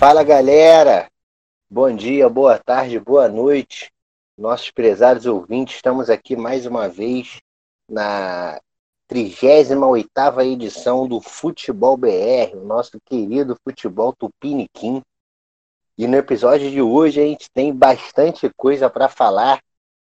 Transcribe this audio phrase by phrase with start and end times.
[0.00, 1.10] Fala galera,
[1.68, 3.92] bom dia, boa tarde, boa noite,
[4.34, 5.76] nossos prezados ouvintes.
[5.76, 7.42] Estamos aqui mais uma vez
[7.86, 8.58] na
[9.12, 15.02] 38ª edição do Futebol BR, o nosso querido futebol tupiniquim.
[15.98, 19.60] E no episódio de hoje a gente tem bastante coisa para falar.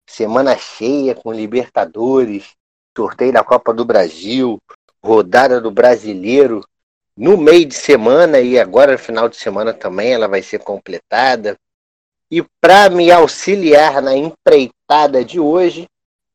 [0.08, 2.54] Semana cheia com Libertadores,
[2.96, 4.58] sorteio da Copa do Brasil,
[5.04, 6.64] rodada do Brasileiro,
[7.16, 11.56] no meio de semana e agora no final de semana também ela vai ser completada.
[12.30, 15.86] E para me auxiliar na empreitada de hoje,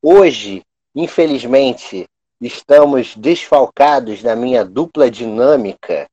[0.01, 0.63] hoje,
[0.95, 2.07] infelizmente,
[2.39, 6.07] estamos desfalcados na minha dupla dinâmica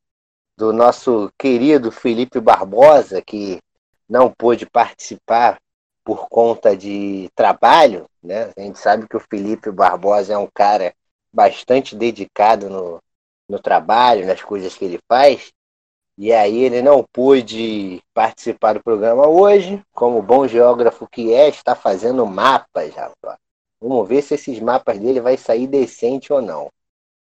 [0.57, 3.61] do nosso querido Felipe Barbosa, que
[4.09, 5.59] não pôde participar
[6.05, 8.53] por conta de trabalho, né?
[8.57, 10.95] A gente sabe que o Felipe Barbosa é um cara
[11.33, 13.01] bastante dedicado no,
[13.49, 15.53] no trabalho, nas coisas que ele faz.
[16.19, 21.75] E aí ele não pôde participar do programa hoje, como bom geógrafo que é, está
[21.75, 23.39] fazendo mapas, rapaz.
[23.81, 26.71] Vamos ver se esses mapas dele vai sair decente ou não.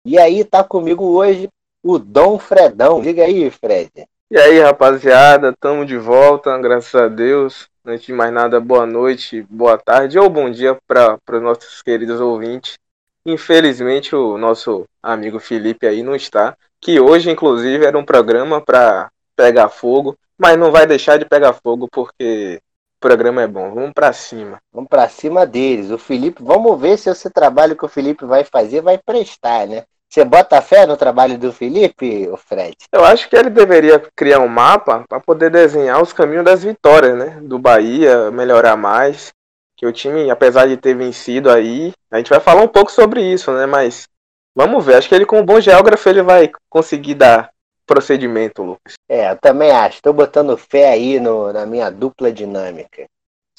[0.05, 1.49] E aí tá comigo hoje
[1.83, 3.01] o Dom Fredão.
[3.01, 3.91] Diga aí, Fred.
[4.31, 7.69] E aí, rapaziada, estamos de volta, graças a Deus.
[7.85, 12.21] Antes de mais nada, boa noite, boa tarde ou bom dia para os nossos queridos
[12.21, 12.79] ouvintes.
[13.27, 16.57] Infelizmente, o nosso amigo Felipe aí não está.
[16.81, 21.55] Que hoje, inclusive, era um programa para pegar fogo, mas não vai deixar de pegar
[21.55, 22.61] fogo porque
[22.99, 23.75] o programa é bom.
[23.75, 24.59] Vamos para cima.
[24.73, 25.91] Vamos para cima deles.
[25.91, 29.85] O Felipe, vamos ver se esse trabalho que o Felipe vai fazer vai prestar, né?
[30.15, 32.77] Você bota fé no trabalho do Felipe, o Fred?
[32.93, 37.19] Eu acho que ele deveria criar um mapa para poder desenhar os caminhos das vitórias,
[37.19, 37.41] né?
[37.43, 39.33] Do Bahia, melhorar mais
[39.77, 43.23] que o time, apesar de ter vencido aí, a gente vai falar um pouco sobre
[43.23, 43.67] isso, né?
[43.67, 44.09] Mas
[44.55, 44.97] vamos ver.
[44.97, 47.51] Acho que ele, com um bom geógrafo, ele vai conseguir dar
[47.87, 48.95] procedimento, Lucas.
[49.09, 49.97] É, eu também acho.
[49.97, 53.07] Estou botando fé aí no, na minha dupla dinâmica.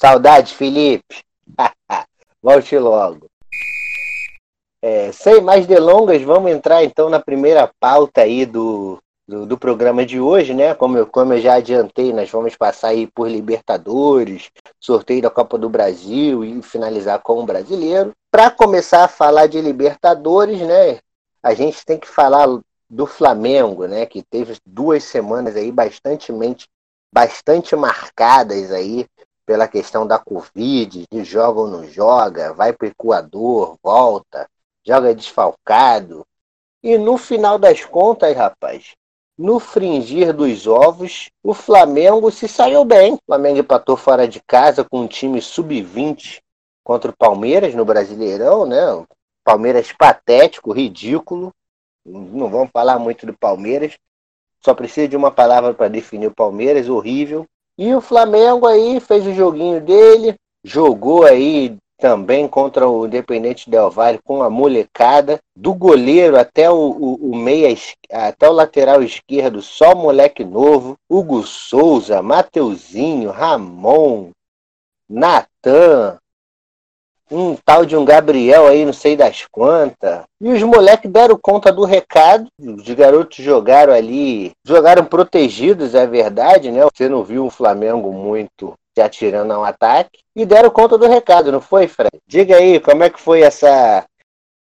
[0.00, 1.22] Saudade, Felipe.
[2.42, 3.26] Volte logo.
[4.82, 10.06] É, sem mais delongas, vamos entrar então na primeira pauta aí do, do, do, programa
[10.06, 10.74] de hoje, né?
[10.74, 15.58] Como eu, como eu já adiantei, nós vamos passar aí por Libertadores, sorteio da Copa
[15.58, 18.12] do Brasil e finalizar com o brasileiro.
[18.30, 21.00] Para começar a falar de Libertadores, né?
[21.42, 22.46] A gente tem que falar
[22.88, 24.06] do Flamengo, né?
[24.06, 26.32] Que teve duas semanas aí bastante,
[27.12, 29.06] bastante marcadas aí
[29.44, 34.48] pela questão da Covid, de joga ou não joga, vai para o Equador, volta,
[34.84, 36.26] joga desfalcado.
[36.82, 38.94] E no final das contas, rapaz,
[39.38, 43.14] no fringir dos ovos, o Flamengo se saiu bem.
[43.14, 46.40] O Flamengo empatou fora de casa com um time sub-20
[46.82, 48.78] contra o Palmeiras no Brasileirão, né?
[49.44, 51.52] Palmeiras patético, ridículo.
[52.04, 53.98] Não vamos falar muito do Palmeiras.
[54.64, 57.46] Só precisa de uma palavra para definir o Palmeiras, horrível.
[57.76, 63.90] E o Flamengo aí fez o joguinho dele, jogou aí também contra o Independente Del
[63.90, 67.74] Valle com a molecada, do goleiro até o, o, o, meia,
[68.12, 74.30] até o lateral esquerdo, só moleque novo, Hugo Souza, Mateuzinho, Ramon,
[75.08, 76.18] Natan,
[77.30, 80.22] um tal de um Gabriel aí, não sei das quantas.
[80.40, 82.46] E os moleques deram conta do recado.
[82.58, 86.82] Os garotos jogaram ali, jogaram protegidos, é verdade, né?
[86.84, 91.52] Você não viu um Flamengo muito se atirando ao ataque e deram conta do recado,
[91.52, 92.18] não foi, Fred?
[92.26, 94.06] Diga aí, como é que foi essa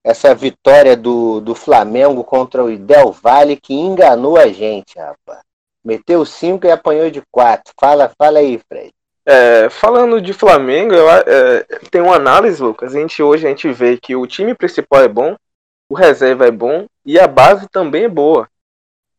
[0.02, 5.40] essa vitória do, do Flamengo contra o Del Valle que enganou a gente, rapaz.
[5.84, 7.74] Meteu cinco e apanhou de quatro.
[7.78, 8.92] Fala, fala aí, Fred.
[9.26, 12.94] É, falando de Flamengo, eu, é, tem uma análise, Lucas.
[12.94, 15.36] A gente hoje a gente vê que o time principal é bom,
[15.90, 18.48] o reserva é bom e a base também é boa.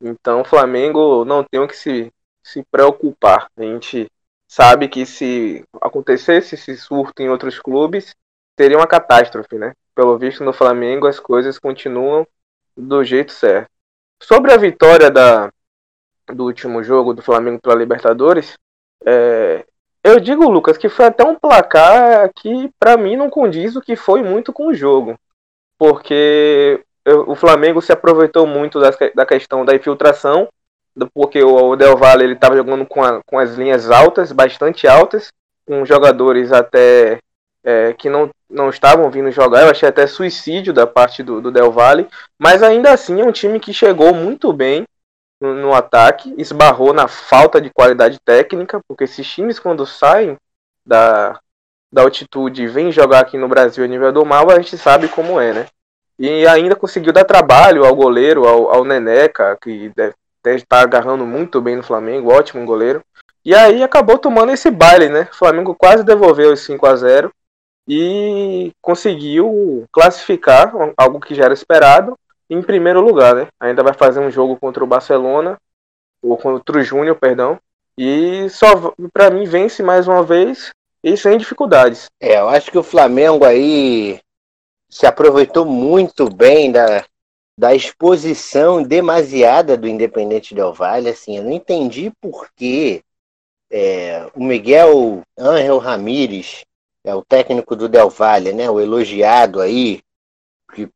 [0.02, 2.12] Então o Flamengo não tem o que se,
[2.44, 3.48] se preocupar.
[3.56, 4.10] A gente
[4.52, 8.14] sabe que se acontecesse esse surto em outros clubes,
[8.60, 9.72] seria uma catástrofe, né?
[9.96, 12.28] Pelo visto no Flamengo as coisas continuam
[12.76, 13.70] do jeito certo.
[14.22, 15.50] Sobre a vitória da,
[16.28, 18.58] do último jogo do Flamengo pela Libertadores,
[19.06, 19.66] é,
[20.04, 23.96] eu digo, Lucas, que foi até um placar que para mim não condiz o que
[23.96, 25.18] foi muito com o jogo.
[25.78, 26.84] Porque
[27.26, 28.82] o Flamengo se aproveitou muito
[29.16, 30.50] da questão da infiltração
[31.14, 35.32] porque o Del Valle ele estava jogando com, a, com as linhas altas, bastante altas,
[35.66, 37.20] com jogadores até
[37.64, 39.64] é, que não, não estavam vindo jogar.
[39.64, 42.08] Eu achei até suicídio da parte do, do Del Valle,
[42.38, 44.86] mas ainda assim é um time que chegou muito bem
[45.40, 50.38] no, no ataque, esbarrou na falta de qualidade técnica, porque esses times quando saem
[50.86, 51.40] da,
[51.92, 55.08] da altitude e vêm jogar aqui no Brasil a nível do mal, a gente sabe
[55.08, 55.68] como é, né?
[56.20, 60.14] E ainda conseguiu dar trabalho ao goleiro, ao, ao Neneca, que deve,
[60.46, 63.04] está agarrando muito bem no Flamengo, ótimo goleiro.
[63.44, 65.28] E aí acabou tomando esse baile, né?
[65.32, 67.34] O Flamengo quase devolveu os 5 a 0
[67.88, 72.18] e conseguiu classificar algo que já era esperado
[72.50, 73.48] em primeiro lugar, né?
[73.60, 75.58] Ainda vai fazer um jogo contra o Barcelona
[76.22, 77.60] ou contra o Júnior, perdão,
[77.98, 80.72] e só para mim vence mais uma vez
[81.04, 82.06] e sem dificuldades.
[82.20, 84.20] É, eu acho que o Flamengo aí
[84.90, 87.04] se aproveitou muito bem da,
[87.62, 93.04] da exposição demasiada do Independente Del Valle, assim, eu não entendi por que
[93.70, 96.66] é, o Miguel Ángel Ramírez,
[97.04, 100.02] é o técnico do Del Valle, né, o elogiado aí,
[100.74, 100.90] que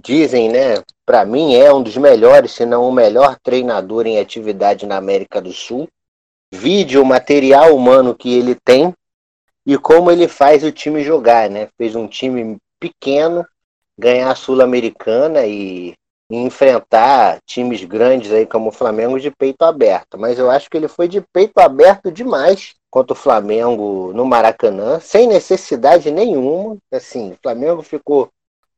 [0.00, 4.86] dizem, né, para mim é um dos melhores, se não o melhor treinador em atividade
[4.86, 5.88] na América do Sul.
[6.54, 8.94] Vídeo, material humano que ele tem
[9.66, 11.68] e como ele faz o time jogar, né?
[11.76, 13.44] Fez um time pequeno
[13.98, 15.94] ganhar a Sul-Americana e
[16.36, 20.18] enfrentar times grandes aí como o Flamengo de peito aberto.
[20.18, 25.00] Mas eu acho que ele foi de peito aberto demais contra o Flamengo no Maracanã,
[25.00, 26.76] sem necessidade nenhuma.
[26.92, 28.28] Assim, o Flamengo ficou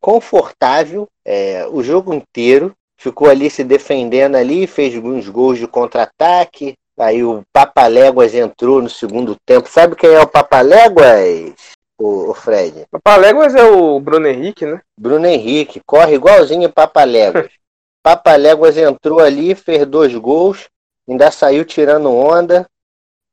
[0.01, 6.75] confortável é, o jogo inteiro, ficou ali se defendendo ali, fez alguns gols de contra-ataque.
[6.99, 9.69] Aí o Papaléguas entrou no segundo tempo.
[9.69, 11.74] Sabe quem é o Papaléguas?
[11.99, 12.87] O, o Fred.
[12.91, 14.81] Papaléguas é o Bruno Henrique, né?
[14.99, 17.50] Bruno Henrique, corre igualzinho Papaléguas.
[18.02, 20.69] Papaléguas entrou ali, fez dois gols,
[21.08, 22.69] ainda saiu tirando onda,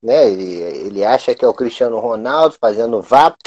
[0.02, 0.28] né?
[0.30, 3.38] Ele, ele acha que é o Cristiano Ronaldo fazendo vapo.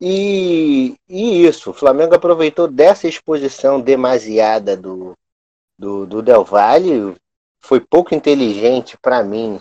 [0.00, 5.16] E, e isso, o Flamengo aproveitou dessa exposição demasiada do,
[5.78, 7.14] do, do Del Valle,
[7.60, 9.60] foi pouco inteligente para mim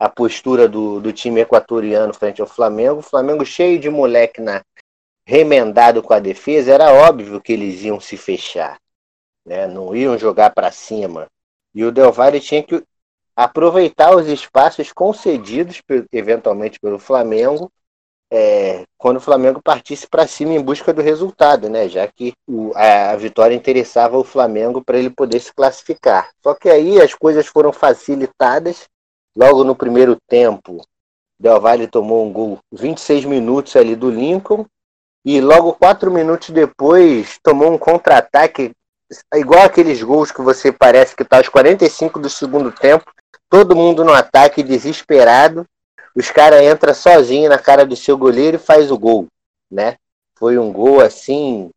[0.00, 3.00] a postura do, do time equatoriano frente ao Flamengo.
[3.00, 4.64] O Flamengo cheio de moleque na
[5.26, 8.78] remendado com a defesa, era óbvio que eles iam se fechar,
[9.46, 9.66] né?
[9.68, 11.28] Não iam jogar para cima.
[11.72, 12.82] E o Del Valle tinha que
[13.36, 15.80] aproveitar os espaços concedidos
[16.10, 17.70] eventualmente pelo Flamengo
[18.32, 21.88] é, quando o Flamengo partisse para cima em busca do resultado, né?
[21.88, 26.30] Já que o, a, a, vitória interessava o Flamengo para ele poder se classificar.
[26.42, 28.88] Só que aí as coisas foram facilitadas
[29.36, 30.84] Logo no primeiro tempo,
[31.38, 34.66] Del Valle tomou um gol 26 minutos ali do Lincoln.
[35.24, 38.72] E logo quatro minutos depois tomou um contra-ataque,
[39.34, 43.04] igual aqueles gols que você parece que está aos 45 do segundo tempo,
[43.48, 45.66] todo mundo no ataque desesperado.
[46.16, 49.26] Os caras entram sozinho na cara do seu goleiro e faz o gol,
[49.70, 49.96] né?
[50.38, 51.70] Foi um gol assim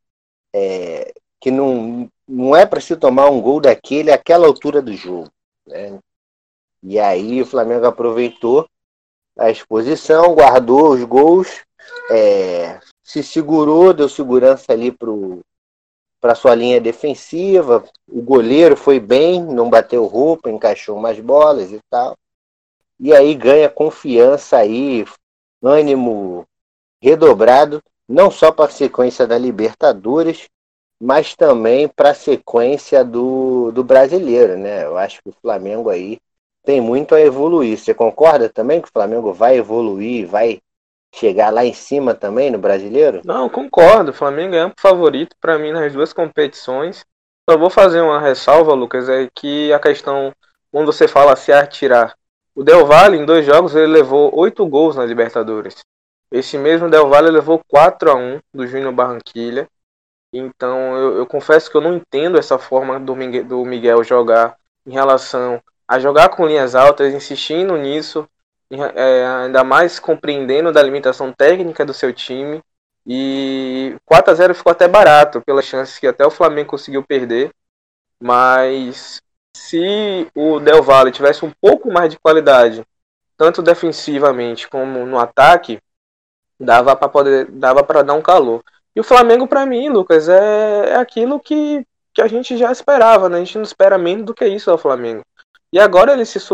[0.55, 5.29] é, que não, não é para se tomar um gol daquele àquela altura do jogo.
[5.67, 5.99] Né?
[6.83, 8.67] E aí o Flamengo aproveitou
[9.37, 11.61] a exposição, guardou os gols,
[12.11, 14.95] é, se segurou, deu segurança ali
[16.19, 17.83] para sua linha defensiva.
[18.07, 22.17] O goleiro foi bem, não bateu roupa, encaixou umas bolas e tal.
[22.99, 25.05] E aí ganha confiança aí,
[25.61, 26.45] ânimo
[27.01, 30.47] redobrado, não só para a sequência da Libertadores,
[31.01, 34.85] mas também para a sequência do, do brasileiro, né?
[34.85, 36.17] Eu acho que o Flamengo aí
[36.63, 37.77] tem muito a evoluir.
[37.77, 40.61] Você concorda também que o Flamengo vai evoluir, vai
[41.13, 43.21] chegar lá em cima também no brasileiro?
[43.23, 44.11] Não, concordo.
[44.11, 47.05] O Flamengo é um favorito para mim nas duas competições.
[47.49, 50.33] Só vou fazer uma ressalva, Lucas, é que a questão,
[50.71, 52.15] quando você fala se atirar,
[52.55, 55.83] o Del Valle, em dois jogos, ele levou oito gols na Libertadores.
[56.31, 59.67] Esse mesmo Del Valle levou 4 a 1 do Júnior Barranquilha.
[60.31, 64.57] Então, eu, eu, confesso que eu não entendo essa forma do Miguel, do Miguel jogar
[64.85, 65.61] em relação
[65.93, 68.27] a jogar com linhas altas, insistindo nisso,
[68.71, 72.63] é, ainda mais compreendendo da limitação técnica do seu time.
[73.05, 77.51] E 4 a 0 ficou até barato, pelas chances que até o Flamengo conseguiu perder.
[78.19, 79.21] Mas
[79.55, 82.83] se o Del Valle tivesse um pouco mais de qualidade,
[83.37, 85.79] tanto defensivamente como no ataque,
[86.59, 88.63] dava para poder dava para dar um calor.
[88.95, 93.29] E o Flamengo para mim, Lucas, é, é aquilo que, que a gente já esperava,
[93.29, 93.37] né?
[93.37, 95.23] A gente não espera menos do que isso ao Flamengo.
[95.73, 96.53] E agora eles se, se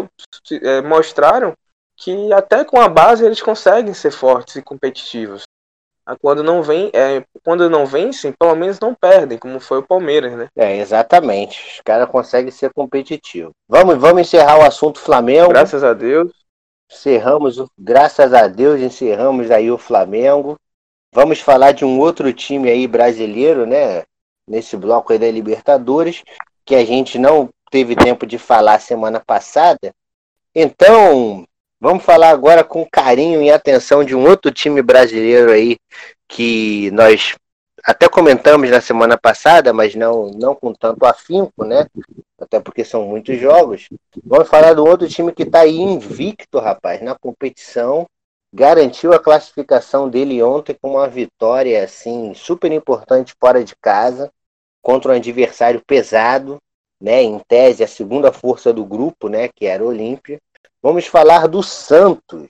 [0.65, 1.53] é, mostraram
[1.97, 5.43] que até com a base eles conseguem ser fortes e competitivos.
[6.05, 9.85] Ah, quando não vem, é, quando não vencem, pelo menos não perdem, como foi o
[9.85, 10.47] Palmeiras, né?
[10.55, 11.61] É, exatamente.
[11.73, 13.51] Os caras conseguem ser competitivos.
[13.67, 15.49] Vamos, vamos encerrar o assunto Flamengo.
[15.49, 16.31] Graças a Deus.
[16.89, 20.57] Encerramos, graças a Deus, encerramos aí o Flamengo.
[21.13, 24.03] Vamos falar de um outro time aí brasileiro, né?
[24.47, 26.23] Nesse bloco aí da Libertadores,
[26.65, 29.93] que a gente não teve tempo de falar semana passada.
[30.53, 31.45] Então,
[31.79, 35.77] vamos falar agora com carinho e atenção de um outro time brasileiro aí
[36.27, 37.35] que nós
[37.83, 41.87] até comentamos na semana passada, mas não, não com tanto afinco, né?
[42.39, 43.87] Até porque são muitos jogos.
[44.23, 48.05] Vamos falar do outro time que está aí invicto, rapaz, na competição.
[48.53, 54.31] Garantiu a classificação dele ontem com uma vitória assim super importante fora de casa
[54.81, 56.57] contra um adversário pesado,
[56.99, 57.23] né?
[57.23, 59.47] Em tese a segunda força do grupo, né?
[59.47, 60.39] Que era o Olímpia.
[60.81, 62.49] Vamos falar do Santos.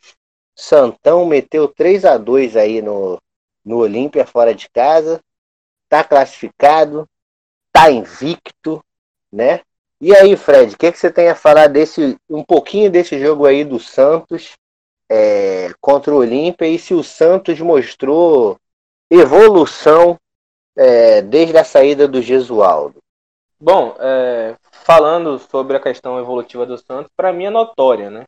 [0.55, 3.19] Santão meteu 3 a 2 aí no,
[3.63, 5.21] no Olímpia fora de casa,
[5.87, 7.07] tá classificado,
[7.71, 8.83] tá invicto,
[9.31, 9.61] né?
[10.01, 13.45] E aí, Fred, o que, que você tem a falar desse um pouquinho desse jogo
[13.45, 14.53] aí do Santos
[15.09, 18.57] é, contra o Olímpia e se o Santos mostrou
[19.09, 20.17] evolução
[20.75, 23.01] é, desde a saída do Gesualdo?
[23.61, 28.23] Bom, é, falando sobre a questão evolutiva do Santos, para mim é notória, né?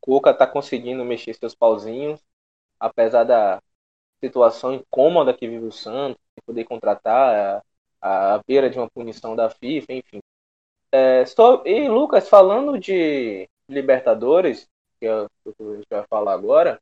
[0.00, 2.20] Cuca tá conseguindo mexer seus pauzinhos,
[2.80, 3.62] apesar da
[4.18, 7.62] situação incômoda que vive o Santos, de poder contratar
[8.00, 10.20] a, a beira de uma punição da FIFA, enfim.
[10.90, 11.24] É,
[11.66, 16.80] e Lucas, falando de Libertadores, que é o que a gente vai falar agora,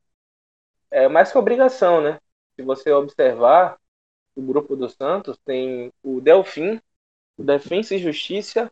[0.89, 2.19] é mais que obrigação, né?
[2.55, 3.77] Se você observar,
[4.35, 6.79] o grupo do Santos tem o Delfim,
[7.41, 8.71] o Defensa e Justiça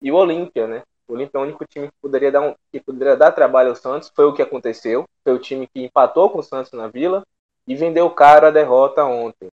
[0.00, 0.82] e o Olímpia, né?
[1.08, 3.76] O Olímpia é o único time que poderia, dar um, que poderia dar trabalho ao
[3.76, 5.06] Santos, foi o que aconteceu.
[5.24, 7.24] Foi o time que empatou com o Santos na Vila
[7.66, 9.48] e vendeu caro a derrota ontem.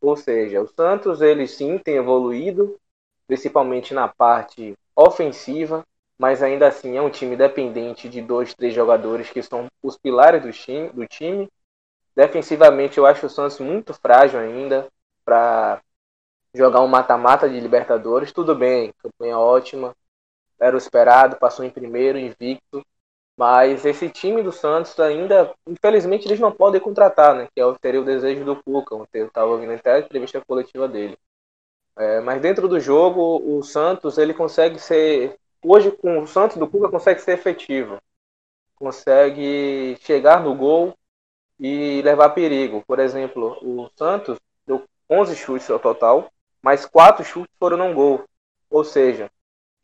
[0.00, 2.78] Ou seja, o Santos ele sim tem evoluído,
[3.26, 5.84] principalmente na parte ofensiva,
[6.16, 10.42] mas ainda assim é um time dependente de dois, três jogadores que são os pilares
[10.42, 10.88] do time.
[10.90, 11.48] Do time.
[12.14, 14.86] Defensivamente eu acho o Santos muito frágil ainda
[15.24, 15.82] para
[16.54, 18.32] jogar um mata-mata de Libertadores.
[18.32, 19.94] Tudo bem, campanha ótima,
[20.58, 22.84] era o esperado, passou em primeiro, invicto,
[23.36, 27.48] mas esse time do Santos ainda, infelizmente, eles não podem contratar, né?
[27.54, 28.94] Que é, seria o desejo do Cuca.
[29.12, 31.18] Eu estava ouvindo até a entrevista coletiva dele.
[31.96, 35.38] É, mas dentro do jogo, o Santos ele consegue ser.
[35.62, 37.98] Hoje, com o Santos do Cuca, consegue ser efetivo.
[38.76, 40.96] Consegue chegar no gol
[41.58, 42.84] e levar perigo.
[42.86, 46.30] Por exemplo, o Santos deu 11 chutes ao total,
[46.64, 48.24] mas 4 chutes foram no gol.
[48.70, 49.30] Ou seja,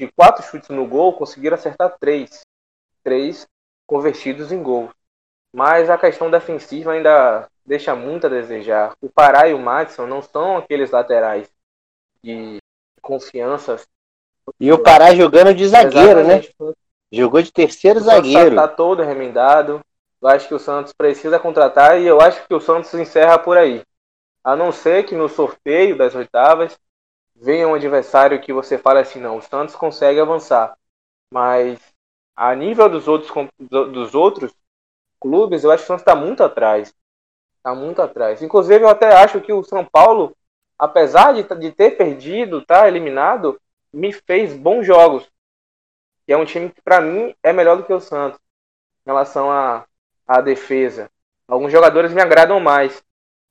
[0.01, 2.41] de 4 chutes no gol, conseguiram acertar 3
[3.05, 3.47] três
[3.87, 4.91] convertidos em gol.
[5.55, 8.95] Mas a questão defensiva ainda deixa muito a desejar.
[8.99, 11.51] O Pará e o Madison não são aqueles laterais
[12.25, 12.57] de
[13.03, 13.77] confiança.
[14.59, 16.39] E o Pará jogando de zagueiro, né?
[16.39, 16.55] Exatamente.
[16.61, 16.73] né?
[17.13, 18.57] Jogou de terceiro o zagueiro.
[18.57, 19.85] Tá todo remendado.
[20.23, 23.59] Eu acho que o Santos precisa contratar e eu acho que o Santos encerra por
[23.59, 23.83] aí.
[24.43, 26.79] A não ser que no sorteio das oitavas
[27.35, 30.77] venha um adversário que você fale assim, não, o Santos consegue avançar.
[31.33, 31.79] Mas
[32.35, 34.53] a nível dos outros, dos outros
[35.21, 36.95] clubes, eu acho que o Santos está muito atrás.
[37.57, 38.43] Está muito atrás.
[38.43, 40.35] Inclusive, eu até acho que o São Paulo,
[40.79, 43.61] apesar de, de ter perdido, tá eliminado,
[43.93, 45.31] me fez bons jogos.
[46.25, 48.41] Que é um time que, para mim, é melhor do que o Santos
[49.05, 49.85] em relação à,
[50.27, 51.11] à defesa.
[51.47, 53.03] Alguns jogadores me agradam mais.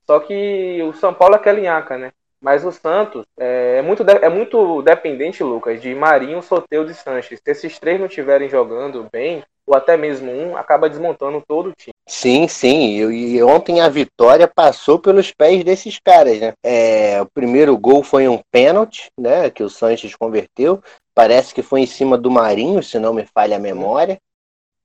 [0.10, 2.12] Só que o São Paulo é aquela linhaca, né?
[2.42, 7.40] Mas o Santos é, é muito, é muito dependente, Lucas, de Marinho, Soteldo e Sanches.
[7.40, 11.74] Se esses três não estiverem jogando bem, ou até mesmo um, acaba desmontando todo o
[11.74, 11.94] time.
[12.08, 13.08] Sim, sim.
[13.12, 16.54] E, ontem a vitória passou pelos pés desses caras, né?
[16.66, 19.52] É, o primeiro gol foi um pênalti, né?
[19.52, 20.82] Que o Sanches converteu.
[21.14, 24.18] Parece que foi em cima do Marinho, se não me falha a memória.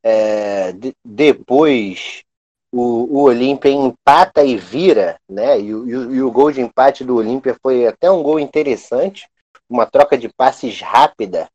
[0.03, 2.25] É, de, depois
[2.77, 5.61] o, o Olímpia empata e vira, né?
[5.61, 9.29] E, e, e, o gol de empate do Olímpia foi até um gol interessante,
[9.71, 11.49] uma troca de passes rápida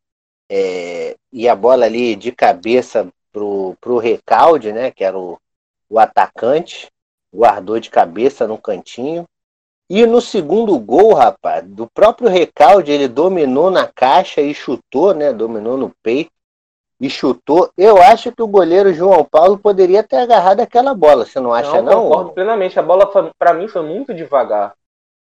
[0.50, 4.92] é, e a bola ali de cabeça pro, pro Recalde, né?
[4.92, 5.38] Que era o,
[5.90, 6.88] o atacante,
[7.34, 9.26] guardou de cabeça no cantinho.
[9.90, 15.34] E no segundo gol, rapaz, do próprio Recalde, ele dominou na caixa e chutou, né?
[15.34, 16.32] Dominou no peito
[17.00, 17.72] e chutou.
[17.78, 21.82] Eu acho que o goleiro João Paulo poderia ter agarrado aquela bola, você não acha
[21.82, 21.92] não?
[21.92, 24.74] Eu concordo plenamente, a bola para mim foi muito devagar.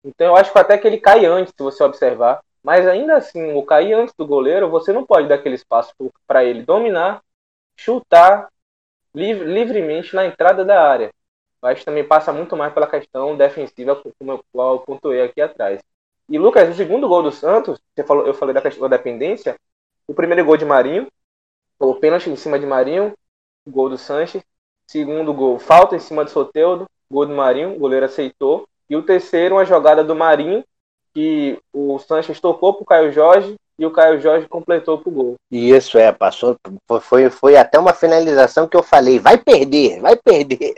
[0.04, 2.42] Então eu acho até que ele cai antes, se você observar.
[2.64, 5.94] Mas ainda assim, o cair antes do goleiro, você não pode dar aquele espaço
[6.26, 7.22] para ele dominar,
[7.76, 8.50] chutar
[9.14, 11.12] livre, livremente na entrada da área.
[11.62, 15.80] Mas também passa muito mais pela questão defensiva, como eu, eu pontuei aqui atrás.
[16.28, 19.56] E Lucas, o segundo gol do Santos, você falou, eu falei da questão da dependência,
[20.08, 21.08] o primeiro gol de Marinho,
[21.80, 23.14] o pênalti em cima de Marinho,
[23.68, 24.44] gol do Sanches.
[24.88, 28.68] Segundo gol, falta em cima do Soteudo, gol do Marinho, o goleiro aceitou.
[28.90, 30.64] E o terceiro, uma jogada do Marinho,
[31.14, 35.36] que o Sanches tocou pro Caio Jorge e o Caio Jorge completou pro gol.
[35.52, 36.56] Isso, é, passou,
[37.02, 40.76] foi, foi até uma finalização que eu falei, vai perder, vai perder.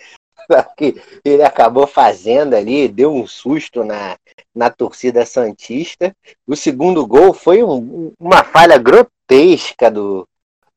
[0.78, 4.16] que ele acabou fazendo ali, deu um susto na,
[4.56, 6.16] na torcida Santista.
[6.48, 10.26] O segundo gol foi um, uma falha grotesca do,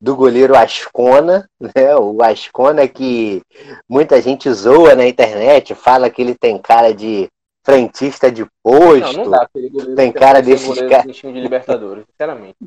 [0.01, 1.95] do goleiro Ascona, né?
[1.95, 3.41] O Ascona que
[3.87, 7.29] muita gente zoa na internet, fala que ele tem cara de
[7.63, 9.17] frentista de posto.
[9.17, 9.49] Não, não dá,
[9.95, 11.15] tem cara desses caras.
[11.15, 12.57] De Libertadores, sinceramente.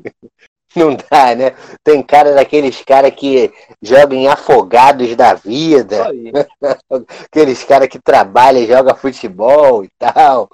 [0.75, 1.55] Não dá, né?
[1.81, 3.49] Tem cara daqueles caras que
[3.81, 6.07] jogam em afogados da vida.
[7.31, 10.49] Aqueles caras que trabalham e jogam futebol e tal.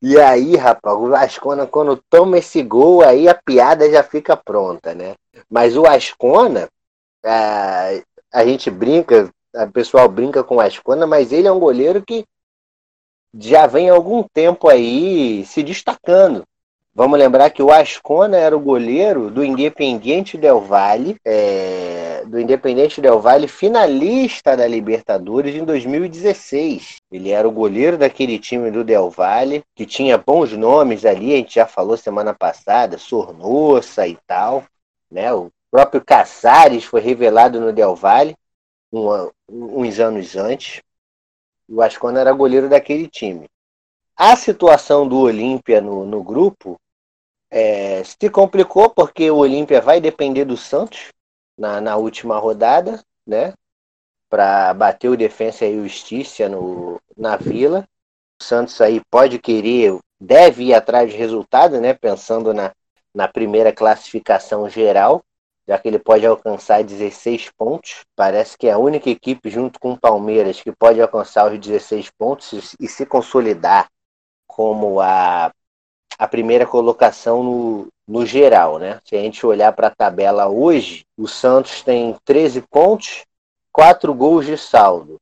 [0.00, 4.94] E aí, rapaz, o Ascona, quando toma esse gol, aí a piada já fica pronta,
[4.94, 5.14] né?
[5.48, 6.68] Mas o Ascona,
[7.24, 7.90] a,
[8.32, 12.24] a gente brinca, o pessoal brinca com o Ascona, mas ele é um goleiro que
[13.38, 16.44] já vem há algum tempo aí se destacando.
[16.96, 23.00] Vamos lembrar que o Ascona era o goleiro do Independiente Del Valle, é, do Independente
[23.00, 26.98] Del Valle, finalista da Libertadores em 2016.
[27.10, 31.36] Ele era o goleiro daquele time do Del Valle, que tinha bons nomes ali, a
[31.38, 34.62] gente já falou semana passada, Sornossa e tal.
[35.14, 35.32] Né?
[35.32, 38.36] O próprio Caçares foi revelado no Del Valle
[38.92, 40.82] um, uns anos antes.
[41.68, 43.48] O Ascona era goleiro daquele time.
[44.16, 46.76] A situação do Olímpia no, no grupo
[47.48, 51.12] é, se complicou porque o Olímpia vai depender do Santos
[51.56, 53.54] na, na última rodada, né?
[54.28, 57.86] Para bater o Defensa e o Justiça no, na Vila.
[58.40, 61.94] O Santos aí pode querer, deve ir atrás de resultado, né?
[61.94, 62.72] Pensando na,
[63.14, 65.22] na primeira classificação geral,
[65.66, 68.04] já que ele pode alcançar 16 pontos.
[68.16, 72.10] Parece que é a única equipe, junto com o Palmeiras, que pode alcançar os 16
[72.10, 73.88] pontos e se consolidar
[74.46, 75.52] como a
[76.18, 79.00] a primeira colocação no, no geral, né?
[79.04, 83.24] Se a gente olhar para a tabela hoje, o Santos tem 13 pontos,
[83.72, 85.20] 4 gols de saldo,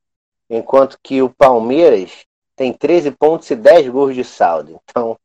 [0.49, 4.81] enquanto que o Palmeiras tem 13 pontos e 10 gols de saldo.
[4.85, 5.17] Então,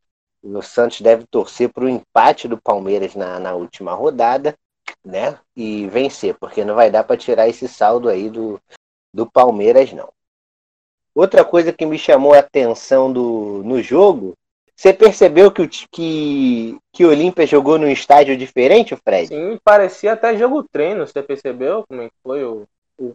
[0.56, 4.56] o Santos deve torcer para o empate do Palmeiras na, na última rodada,
[5.04, 5.40] né?
[5.56, 8.60] E vencer, porque não vai dar para tirar esse saldo aí do,
[9.14, 10.10] do Palmeiras, não.
[11.14, 14.36] Outra coisa que me chamou a atenção do, no jogo
[14.78, 19.28] você percebeu que o que, que o Olímpia jogou num estádio diferente, Fred?
[19.28, 21.08] Sim, parecia até jogo treino.
[21.08, 22.68] Você percebeu como é que foi o, o,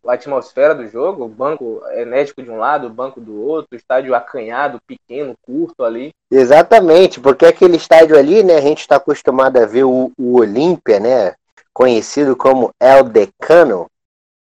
[0.06, 1.24] a atmosfera do jogo?
[1.24, 6.12] O banco enérgico de um lado, o banco do outro, estádio acanhado, pequeno, curto ali.
[6.30, 11.00] Exatamente, porque aquele estádio ali, né, a gente está acostumado a ver o, o Olímpia,
[11.00, 11.34] né,
[11.72, 13.86] conhecido como El Decano,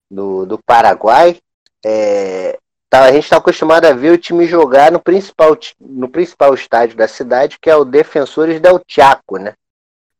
[0.09, 1.37] do, do Paraguai.
[1.85, 2.57] É,
[2.89, 6.97] Tá, a gente está acostumado a ver o time jogar no principal, no principal estádio
[6.97, 9.53] da cidade, que é o Defensores del Chaco, né?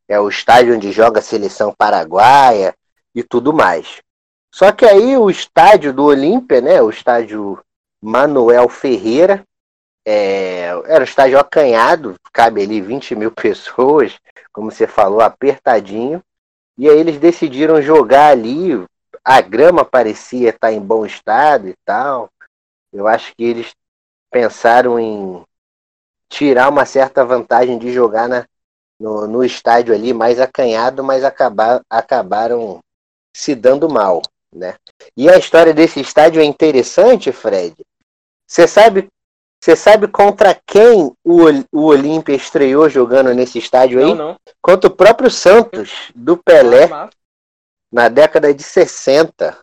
[0.08, 2.75] É o estádio onde joga a seleção paraguaia
[3.15, 4.01] e tudo mais.
[4.51, 6.81] Só que aí o estádio do Olímpia, né?
[6.81, 7.59] O estádio
[8.01, 9.43] Manuel Ferreira,
[10.05, 14.17] é, era um estádio acanhado, cabe ali 20 mil pessoas,
[14.51, 16.23] como você falou, apertadinho.
[16.77, 18.85] E aí eles decidiram jogar ali,
[19.23, 22.29] a grama parecia estar em bom estado e tal.
[22.91, 23.75] Eu acho que eles
[24.31, 25.43] pensaram em
[26.29, 28.45] tirar uma certa vantagem de jogar na,
[28.99, 32.79] no, no estádio ali mais acanhado, mas acabar, acabaram
[33.35, 34.21] se dando mal,
[34.53, 34.75] né?
[35.15, 37.75] E a história desse estádio é interessante, Fred.
[38.47, 39.07] Você sabe,
[39.62, 44.13] você sabe contra quem o, o Olímpia estreou jogando nesse estádio aí?
[44.13, 44.39] Não, não.
[44.62, 47.09] Contra o próprio Santos, do Pelé, ah,
[47.91, 49.57] na década de 60.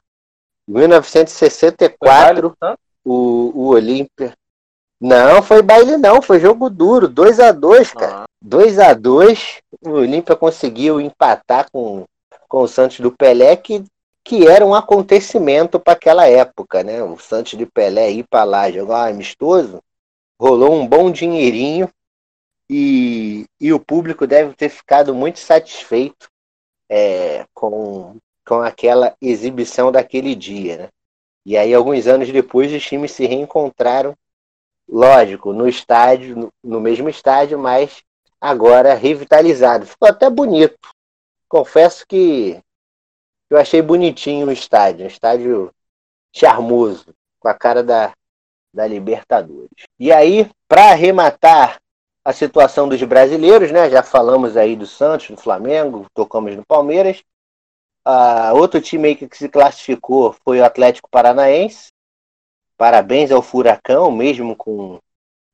[0.69, 2.57] 1964
[3.05, 4.35] o, o Olímpia.
[5.01, 8.25] Não, foi baile não, foi jogo duro, 2 a 2 cara.
[8.43, 12.05] 2 a 2 o Olímpia conseguiu empatar com,
[12.49, 13.85] com o Santos do Pelé, que,
[14.27, 17.01] que era um acontecimento para aquela época, né?
[17.01, 19.81] O Santos de Pelé ir para lá jogar um amistoso,
[20.37, 21.89] rolou um bom dinheirinho
[22.69, 26.29] e, e o público deve ter ficado muito satisfeito
[26.91, 30.89] é, com, com aquela exibição daquele dia, né?
[31.45, 34.13] E aí, alguns anos depois, os times se reencontraram,
[34.89, 38.03] lógico, no estádio, no, no mesmo estádio, mas
[38.41, 39.87] agora revitalizado.
[39.87, 40.77] Ficou até bonito.
[41.49, 42.61] Confesso que
[43.51, 45.73] eu achei bonitinho o estádio, um estádio
[46.35, 48.13] charmoso, com a cara da,
[48.73, 49.87] da Libertadores.
[49.99, 51.79] E aí, para arrematar
[52.27, 53.89] a situação dos brasileiros, né?
[53.89, 57.23] Já falamos aí do Santos, do Flamengo, tocamos no Palmeiras.
[58.05, 61.93] Uh, outro time aí que se classificou foi o Atlético Paranaense.
[62.77, 64.99] Parabéns ao Furacão, mesmo com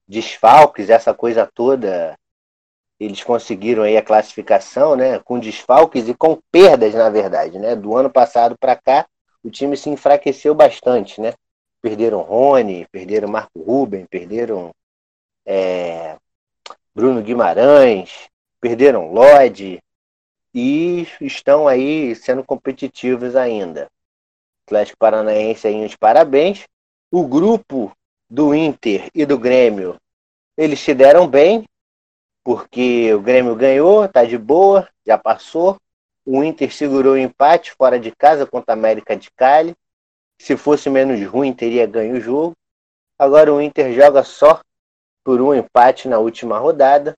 [0.09, 2.15] desfalques, essa coisa toda.
[3.03, 5.19] Eles conseguiram aí a classificação, né?
[5.19, 7.75] Com desfalques e com perdas, na verdade, né?
[7.75, 9.07] Do ano passado para cá,
[9.43, 11.35] o time se enfraqueceu bastante, né?
[11.83, 14.73] perderam Rony, perderam Marco Ruben, perderam
[15.45, 16.17] é,
[16.95, 18.29] Bruno Guimarães,
[18.61, 19.83] perderam Lodge
[20.55, 23.91] e estão aí sendo competitivos ainda.
[24.65, 26.65] Atlético Paranaense aí os parabéns.
[27.11, 27.93] O grupo
[28.31, 29.97] do Inter e do Grêmio,
[30.57, 31.65] eles se deram bem,
[32.45, 35.77] porque o Grêmio ganhou, tá de boa, já passou.
[36.25, 39.75] O Inter segurou o empate fora de casa contra a América de Cali.
[40.41, 42.55] Se fosse menos ruim, teria ganho o jogo.
[43.19, 44.61] Agora o Inter joga só
[45.25, 47.17] por um empate na última rodada.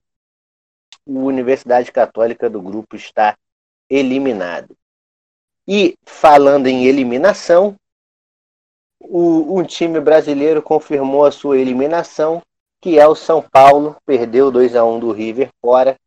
[1.05, 3.37] O Universidade Católica do grupo está
[3.89, 4.75] eliminado.
[5.67, 7.75] E falando em eliminação,
[8.99, 12.41] o, um time brasileiro confirmou a sua eliminação,
[12.85, 15.97] que é o São Paulo, perdeu 2 a 1 do River fora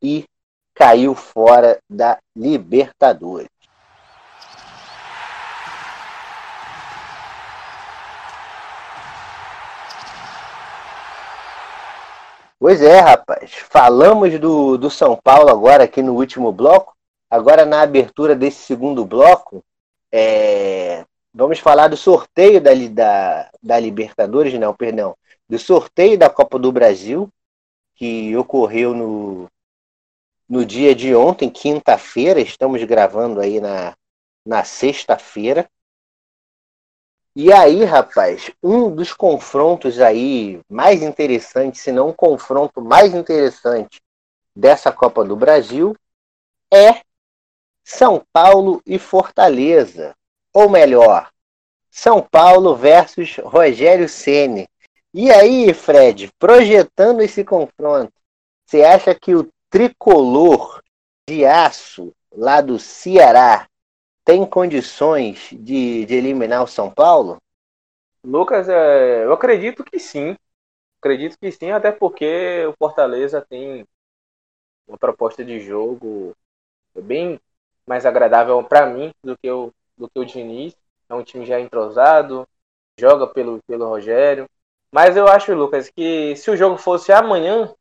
[0.00, 0.24] e
[0.72, 3.48] caiu fora da Libertadores.
[12.60, 13.54] Pois é, rapaz.
[13.68, 16.94] Falamos do, do São Paulo agora aqui no último bloco.
[17.28, 19.60] Agora, na abertura desse segundo bloco,
[20.12, 25.16] é, vamos falar do sorteio da, da, da Libertadores, não, perdão,
[25.48, 27.28] do sorteio da Copa do Brasil,
[27.94, 29.48] que ocorreu no,
[30.48, 32.40] no dia de ontem, quinta-feira.
[32.40, 33.96] Estamos gravando aí na,
[34.44, 35.68] na sexta-feira.
[37.34, 44.00] E aí, rapaz, um dos confrontos aí mais interessantes, se não o confronto mais interessante
[44.54, 45.94] dessa Copa do Brasil,
[46.72, 47.02] é
[47.84, 50.16] São Paulo e Fortaleza.
[50.52, 51.30] Ou melhor,
[51.90, 54.68] São Paulo versus Rogério Ceni.
[55.14, 58.12] E aí, Fred, projetando esse confronto,
[58.66, 60.82] você acha que o tricolor
[61.28, 63.66] de aço lá do Ceará
[64.24, 67.38] tem condições de, de eliminar o São Paulo?
[68.22, 70.36] Lucas, é, eu acredito que sim.
[71.00, 73.86] Acredito que sim, até porque o Fortaleza tem
[74.86, 76.34] uma proposta de jogo
[76.94, 77.40] bem
[77.86, 80.76] mais agradável para mim do que o do que o Diniz.
[81.08, 82.46] É um time já entrosado,
[82.98, 84.48] joga pelo, pelo Rogério.
[84.92, 87.74] Mas eu acho, Lucas, que se o jogo fosse amanhã,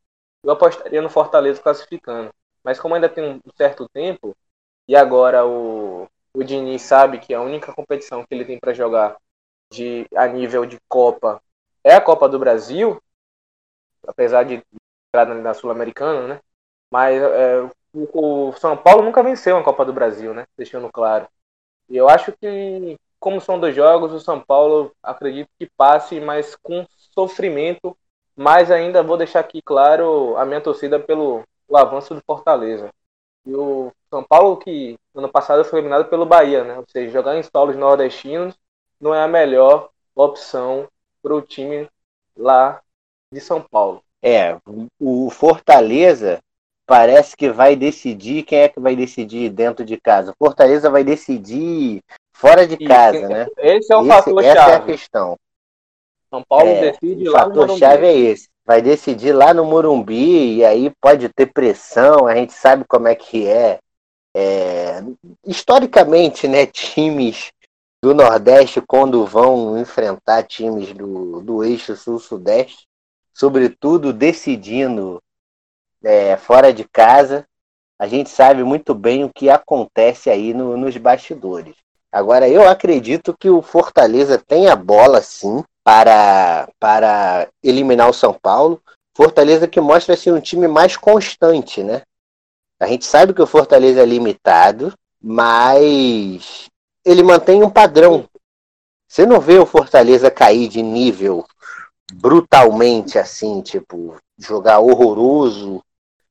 [0.43, 2.31] eu apostaria no Fortaleza classificando.
[2.63, 4.35] Mas como ainda tem um certo tempo,
[4.87, 9.17] e agora o, o Diniz sabe que a única competição que ele tem para jogar
[9.71, 11.41] de, a nível de Copa
[11.83, 13.01] é a Copa do Brasil,
[14.05, 14.61] apesar de
[15.09, 16.41] entrar na Sul-Americana, né?
[16.91, 17.61] Mas é,
[17.93, 20.45] o, o, São Paulo nunca venceu uma Copa do Brasil, né?
[20.57, 21.27] Deixando claro.
[21.89, 26.55] E eu acho que, como são dois jogos, o São Paulo acredito que passe, mas
[26.55, 26.85] com
[27.17, 27.97] sofrimento.
[28.35, 32.89] Mas ainda vou deixar aqui claro a minha torcida pelo avanço do Fortaleza.
[33.45, 36.77] E o São Paulo, que ano passado foi eliminado pelo Bahia, né?
[36.77, 38.53] Ou seja, jogar em solos nordestinos
[39.01, 40.87] não é a melhor opção
[41.23, 41.89] para o time
[42.35, 42.79] lá
[43.33, 44.03] de São Paulo.
[44.21, 44.57] É,
[44.99, 46.39] o Fortaleza
[46.85, 50.31] parece que vai decidir quem é que vai decidir dentro de casa.
[50.31, 52.01] O Fortaleza vai decidir
[52.33, 53.47] fora de casa, né?
[53.57, 54.71] Esse é o esse, fator essa chave.
[54.71, 55.37] é a questão.
[56.29, 57.79] São Paulo é, decide o lá no fator Morumbi.
[57.79, 58.49] chave é esse.
[58.65, 62.27] Vai decidir lá no Morumbi e aí pode ter pressão.
[62.27, 63.79] A gente sabe como é que é.
[64.35, 65.03] é
[65.45, 66.65] historicamente, né?
[66.65, 67.51] Times
[68.01, 72.87] do Nordeste quando vão enfrentar times do, do eixo sul-sudeste,
[73.33, 75.21] sobretudo decidindo
[76.03, 77.47] é, fora de casa,
[77.99, 81.75] a gente sabe muito bem o que acontece aí no, nos bastidores.
[82.11, 88.33] Agora, eu acredito que o Fortaleza tem a bola, sim, para, para eliminar o São
[88.33, 88.83] Paulo.
[89.15, 92.01] Fortaleza que mostra assim, um time mais constante, né?
[92.77, 96.65] A gente sabe que o Fortaleza é limitado, mas
[97.05, 98.27] ele mantém um padrão.
[99.07, 101.45] Você não vê o Fortaleza cair de nível
[102.15, 105.81] brutalmente assim, tipo, jogar horroroso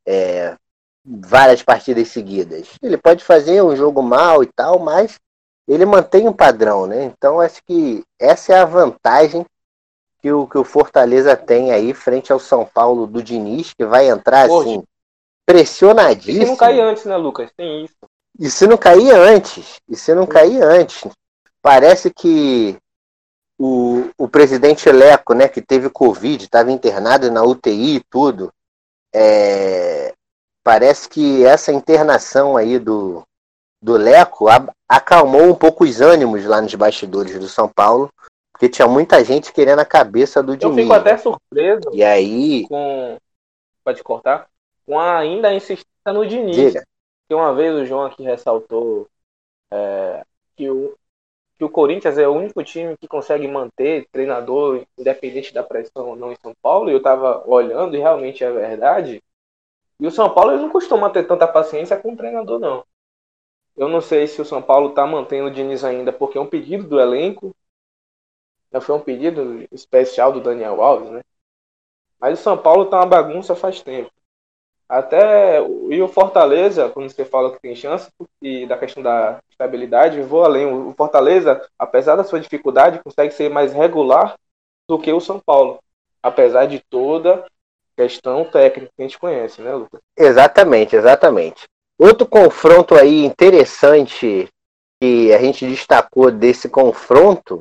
[0.07, 0.55] é,
[1.03, 2.69] várias partidas seguidas.
[2.83, 5.19] Ele pode fazer um jogo mal e tal, mas
[5.66, 7.05] ele mantém um padrão, né?
[7.05, 9.44] Então acho que essa é a vantagem
[10.20, 14.09] que o, que o Fortaleza tem aí frente ao São Paulo do Diniz, que vai
[14.09, 14.70] entrar Hoje.
[14.70, 14.85] assim, E
[15.44, 16.44] pressionadíssimo.
[16.44, 17.50] se não cair antes, né, Lucas?
[17.57, 17.94] Tem isso.
[18.38, 19.81] E se não cair antes?
[19.88, 21.09] E se não cair antes?
[21.62, 22.76] Parece que
[23.59, 28.52] o, o presidente Leco, né, que teve Covid, estava internado na UTI e tudo,
[29.14, 30.12] é,
[30.62, 33.24] parece que essa internação aí do,
[33.81, 38.11] do Leco a- acalmou um pouco os ânimos lá nos bastidores do São Paulo,
[38.53, 40.77] porque tinha muita gente querendo a cabeça do Eu Diniz.
[40.77, 41.19] fico até né?
[41.19, 43.17] surpreso E aí, com.
[43.85, 44.49] Pode cortar?
[44.87, 46.57] Com a ainda insistência no Diniz.
[46.57, 46.85] diga,
[47.29, 49.07] que uma vez o João aqui ressaltou
[49.71, 50.23] é,
[50.57, 50.95] que, o,
[51.59, 56.17] que o Corinthians é o único time que consegue manter treinador independente da pressão ou
[56.17, 59.23] não em São Paulo, e eu estava olhando e realmente é verdade.
[60.01, 62.85] E o São Paulo não costuma ter tanta paciência com o treinador, não.
[63.77, 66.47] Eu não sei se o São Paulo está mantendo o Diniz ainda porque é um
[66.47, 67.55] pedido do elenco.
[68.81, 71.23] Foi um pedido especial do Daniel Alves, né?
[72.19, 74.11] Mas o São Paulo tá uma bagunça faz tempo.
[74.89, 78.09] Até e o Fortaleza, quando você fala que tem chance,
[78.41, 80.67] e da questão da estabilidade, vou além.
[80.67, 84.37] O Fortaleza, apesar da sua dificuldade, consegue ser mais regular
[84.89, 85.83] do que o São Paulo.
[86.23, 87.45] Apesar de toda
[87.97, 90.01] questão técnica que a gente conhece, né, Lucas?
[90.17, 91.67] Exatamente, exatamente.
[91.99, 94.49] Outro confronto aí interessante
[95.01, 97.61] que a gente destacou desse confronto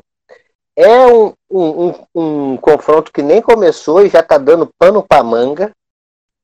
[0.75, 5.23] é um, um, um, um confronto que nem começou e já está dando pano para
[5.23, 5.71] manga.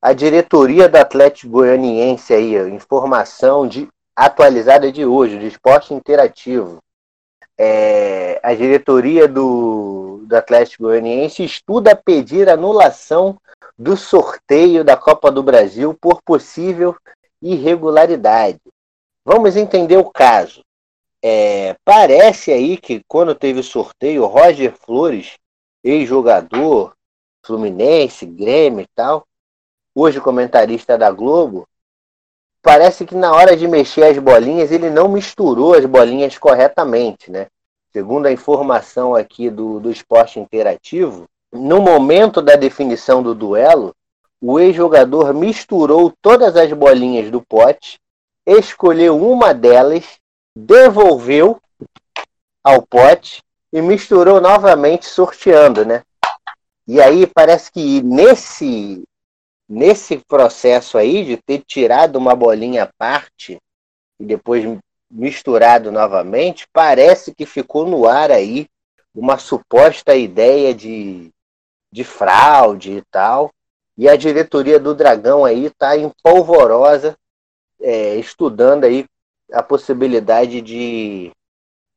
[0.00, 6.78] A diretoria do Atlético Goianiense aí, informação de, atualizada de hoje, de esporte interativo.
[7.58, 13.36] É, a diretoria do, do Atlético Goianiense estuda pedir anulação
[13.78, 16.96] do sorteio da Copa do Brasil por possível
[17.42, 18.60] irregularidade.
[19.24, 20.62] Vamos entender o caso.
[21.20, 25.36] É, parece aí que quando teve o sorteio, Roger Flores,
[25.84, 26.94] ex-jogador,
[27.44, 29.26] Fluminense, Grêmio e tal,
[29.94, 31.68] hoje comentarista da Globo,
[32.62, 37.48] parece que na hora de mexer as bolinhas, ele não misturou as bolinhas corretamente, né?
[37.92, 43.94] Segundo a informação aqui do, do esporte interativo, no momento da definição do duelo,
[44.42, 48.00] o ex-jogador misturou todas as bolinhas do pote,
[48.44, 50.18] escolheu uma delas,
[50.54, 51.60] devolveu
[52.64, 53.40] ao pote
[53.72, 56.02] e misturou novamente, sorteando, né?
[56.88, 59.04] E aí parece que nesse
[59.68, 63.58] nesse processo aí de ter tirado uma bolinha à parte
[64.20, 64.64] e depois
[65.10, 68.66] misturado novamente, parece que ficou no ar aí
[69.14, 71.30] uma suposta ideia de,
[71.92, 73.50] de fraude e tal.
[73.96, 77.16] E a diretoria do Dragão aí está empolvorosa,
[77.80, 79.06] é, estudando aí
[79.52, 81.30] a possibilidade de,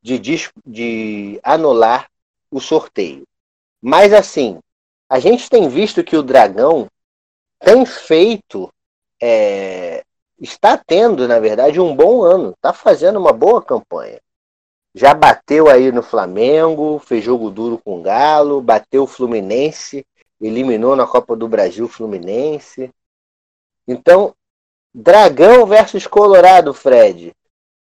[0.02, 0.20] de,
[0.64, 2.08] de anular
[2.50, 3.24] o sorteio.
[3.80, 4.58] Mas assim,
[5.08, 6.86] a gente tem visto que o Dragão
[7.58, 8.70] tem feito,
[9.20, 10.04] é,
[10.38, 14.20] está tendo, na verdade, um bom ano, está fazendo uma boa campanha.
[14.94, 20.04] Já bateu aí no Flamengo, fez jogo duro com o Galo, bateu o Fluminense
[20.40, 22.90] eliminou na Copa do Brasil Fluminense.
[23.86, 24.34] Então,
[24.94, 27.32] Dragão versus Colorado, Fred.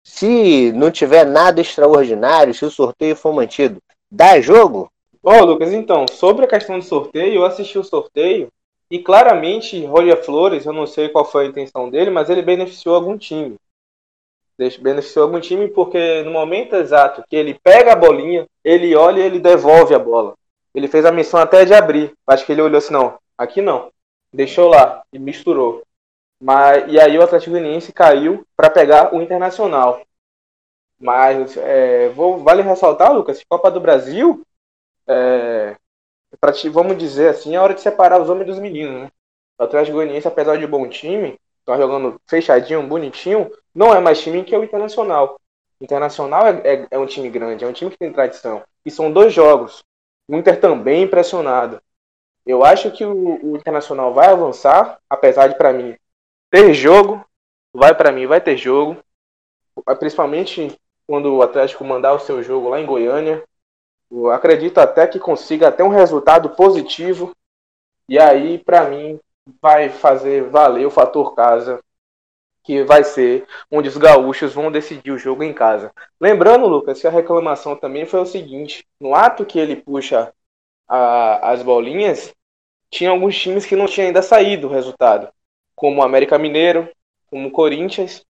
[0.04, 4.92] Se não tiver nada extraordinário, se o sorteio for mantido, dá jogo?
[5.24, 8.50] Ô, oh, Lucas, então, sobre a questão do sorteio, eu assisti o sorteio
[8.92, 12.96] e claramente Roger Flores, eu não sei qual foi a intenção dele, mas ele beneficiou
[12.96, 13.56] algum time.
[14.80, 19.24] Beneficiou algum time porque no momento exato que ele pega a bolinha, ele olha e
[19.24, 20.36] ele devolve a bola.
[20.76, 22.14] Ele fez a missão até de abrir.
[22.28, 23.92] Acho que ele olhou assim, não, aqui não.
[24.32, 25.82] Deixou lá e misturou.
[26.40, 30.02] Mas, e aí o Atlético Goianiense caiu para pegar o Internacional.
[31.00, 34.46] Mas é, vou, vale ressaltar, Lucas, Copa do Brasil,
[35.08, 35.76] é,
[36.72, 39.12] vamos dizer assim, é hora de separar os homens dos meninos, né?
[39.58, 44.44] O Atlético Goianiense, apesar de bom time, tá jogando fechadinho, bonitinho, não é mais time
[44.44, 45.40] que o Internacional.
[45.80, 48.64] O Internacional é, é, é um time grande, é um time que tem tradição.
[48.86, 49.84] E são dois jogos.
[50.28, 51.82] O Inter também impressionado.
[52.46, 55.96] Eu acho que o, o Internacional vai avançar, apesar de para mim
[56.50, 57.24] ter jogo,
[57.74, 58.98] vai para mim vai ter jogo,
[60.00, 63.44] principalmente quando o Atlético mandar o seu jogo lá em Goiânia.
[64.10, 67.36] Eu acredito até que consiga até um resultado positivo.
[68.08, 69.20] E aí, para mim,
[69.62, 71.84] vai fazer valer o fator casa
[72.66, 75.94] que vai ser onde os gaúchos vão decidir o jogo em casa.
[76.20, 80.34] Lembrando, Lucas, que a reclamação também foi o seguinte: no ato que ele puxa
[80.88, 82.34] a, as bolinhas,
[82.90, 85.30] tinha alguns times que não tinham ainda saído o resultado,
[85.76, 86.90] como o América Mineiro,
[87.28, 88.26] como o Corinthians,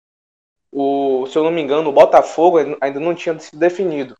[0.71, 4.17] o, se eu não me engano, o Botafogo ainda não tinha sido definido.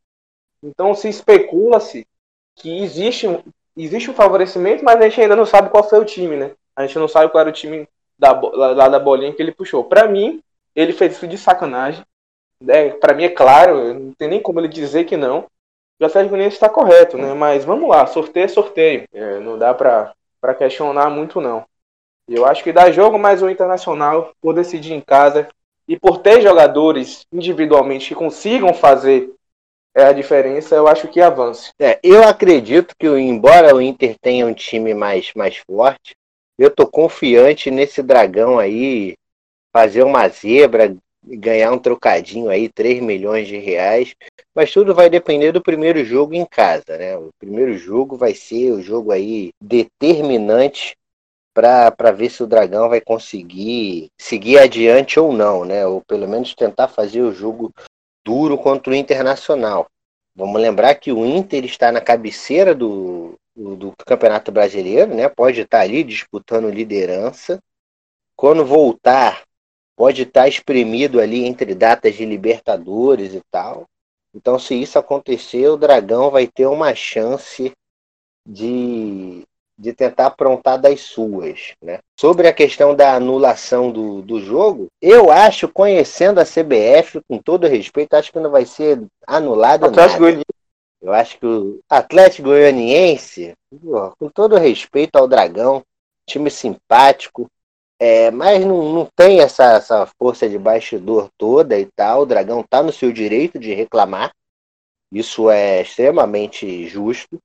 [0.61, 2.07] Então se especula-se
[2.55, 3.27] que existe,
[3.75, 6.51] existe um favorecimento, mas a gente ainda não sabe qual foi o time, né?
[6.75, 7.87] A gente não sabe qual era o time
[8.31, 9.83] da, lá da bolinha que ele puxou.
[9.83, 10.41] Para mim,
[10.75, 12.03] ele fez isso de sacanagem.
[12.61, 12.89] Né?
[12.91, 15.45] Para mim é claro, não tem nem como ele dizer que não.
[15.99, 17.33] O Atlético Goianiense está correto, né?
[17.33, 19.03] Mas vamos lá, sorteio é sorteio.
[19.13, 21.65] É, não dá para questionar muito não.
[22.27, 25.47] Eu acho que dá jogo mais o Internacional por decidir em casa
[25.87, 29.29] e por ter jogadores individualmente que consigam fazer
[29.95, 31.71] é, a diferença, eu acho que avance.
[31.79, 36.15] É, eu acredito que, embora o Inter tenha um time mais, mais forte,
[36.57, 39.15] eu tô confiante nesse dragão aí
[39.71, 44.15] fazer uma zebra, ganhar um trocadinho aí, 3 milhões de reais.
[44.53, 47.17] Mas tudo vai depender do primeiro jogo em casa, né?
[47.17, 50.95] O primeiro jogo vai ser o jogo aí determinante
[51.53, 55.85] para ver se o Dragão vai conseguir seguir adiante ou não, né?
[55.85, 57.71] Ou pelo menos tentar fazer o jogo
[58.25, 59.87] duro contra o Internacional.
[60.35, 65.29] Vamos lembrar que o Inter está na cabeceira do, do, do Campeonato Brasileiro, né?
[65.29, 67.59] Pode estar ali disputando liderança.
[68.35, 69.43] Quando voltar,
[69.95, 73.85] pode estar espremido ali entre datas de Libertadores e tal.
[74.35, 77.71] Então, se isso acontecer, o Dragão vai ter uma chance
[78.47, 79.43] de,
[79.77, 81.73] de tentar aprontar das suas.
[81.81, 81.99] Né?
[82.19, 87.67] Sobre a questão da anulação do, do jogo, eu acho, conhecendo a CBF, com todo
[87.67, 90.41] respeito, acho que não vai ser anulado Atlético nada.
[91.03, 93.53] Eu acho que o Atlético Goianiense,
[94.17, 95.83] com todo respeito ao Dragão,
[96.25, 97.51] time simpático,
[97.99, 102.21] é, mas não, não tem essa, essa força de bastidor toda e tal.
[102.21, 104.31] O Dragão está no seu direito de reclamar.
[105.11, 107.37] Isso é extremamente justo.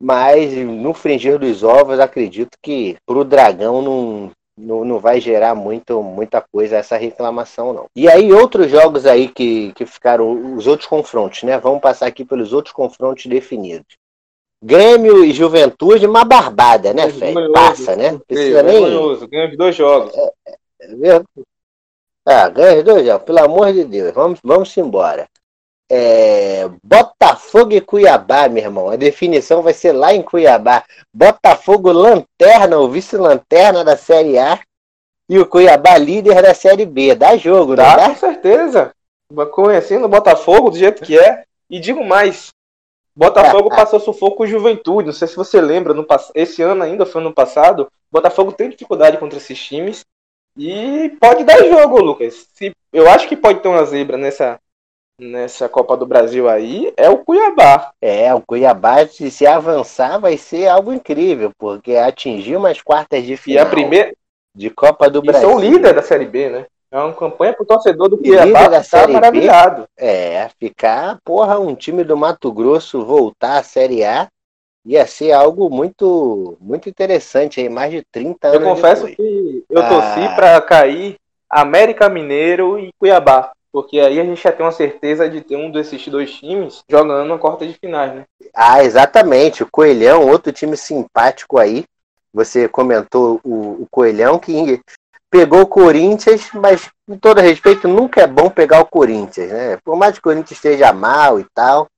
[0.00, 5.54] Mas no fringir dos ovos, acredito que para o Dragão não, não, não vai gerar
[5.54, 7.86] muito, muita coisa essa reclamação, não.
[7.94, 11.58] E aí, outros jogos aí que, que ficaram, os outros confrontos, né?
[11.58, 13.96] Vamos passar aqui pelos outros confrontos definidos.
[14.64, 17.34] Grêmio e Juventude, uma barbada, né, Fé?
[17.52, 18.20] Passa, né?
[18.26, 19.28] Precisa é, nem.
[19.28, 20.14] Ganha de dois jogos.
[20.14, 20.30] É,
[21.10, 21.22] é,
[22.24, 24.14] ah, ganha de dois jogos, pelo amor de Deus.
[24.14, 25.28] Vamos, vamos embora.
[25.94, 28.88] É, Botafogo e Cuiabá, meu irmão.
[28.88, 30.84] A definição vai ser lá em Cuiabá.
[31.12, 34.58] Botafogo lanterna, o vice-lanterna da Série A.
[35.28, 37.14] E o Cuiabá líder da Série B.
[37.14, 38.08] Dá jogo, dá, dá?
[38.08, 38.94] Com certeza.
[39.50, 41.44] Conhecendo o Botafogo do jeito que é.
[41.68, 42.48] E digo mais,
[43.14, 45.08] Botafogo passou sufoco com Juventude.
[45.08, 47.86] Não sei se você lembra, no, esse ano ainda foi no passado.
[48.10, 50.00] Botafogo tem dificuldade contra esses times.
[50.56, 52.46] E pode dar jogo, Lucas.
[52.54, 54.58] Se, eu acho que pode ter uma zebra nessa,
[55.22, 56.92] nessa Copa do Brasil aí.
[56.96, 57.92] É o Cuiabá.
[58.00, 63.36] É, o Cuiabá, se, se avançar, vai ser algo incrível, porque atingir umas quartas de
[63.36, 64.12] final e a primeira...
[64.54, 65.48] de Copa do e Brasil.
[65.48, 66.66] são líder da Série B, né?
[66.90, 69.82] É uma campanha pro torcedor do Cuiabá da ficar maravilhado.
[69.82, 74.28] B, é, ficar, porra, um time do Mato Grosso voltar à Série A
[74.84, 78.60] ia ser algo muito muito interessante aí, mais de 30 anos.
[78.60, 79.16] Eu confesso depois.
[79.16, 80.34] que eu torci ah.
[80.34, 81.16] para cair
[81.48, 83.52] América Mineiro e Cuiabá.
[83.72, 87.26] Porque aí a gente já tem uma certeza de ter um desses dois times jogando
[87.26, 88.24] na quarta de finais, né?
[88.54, 89.62] Ah, exatamente.
[89.62, 91.84] O Coelhão, outro time simpático aí.
[92.34, 94.80] Você comentou o, o Coelhão, que
[95.30, 99.78] pegou o Corinthians, mas com todo respeito, nunca é bom pegar o Corinthians, né?
[99.82, 101.88] Por mais que o Corinthians esteja mal e tal,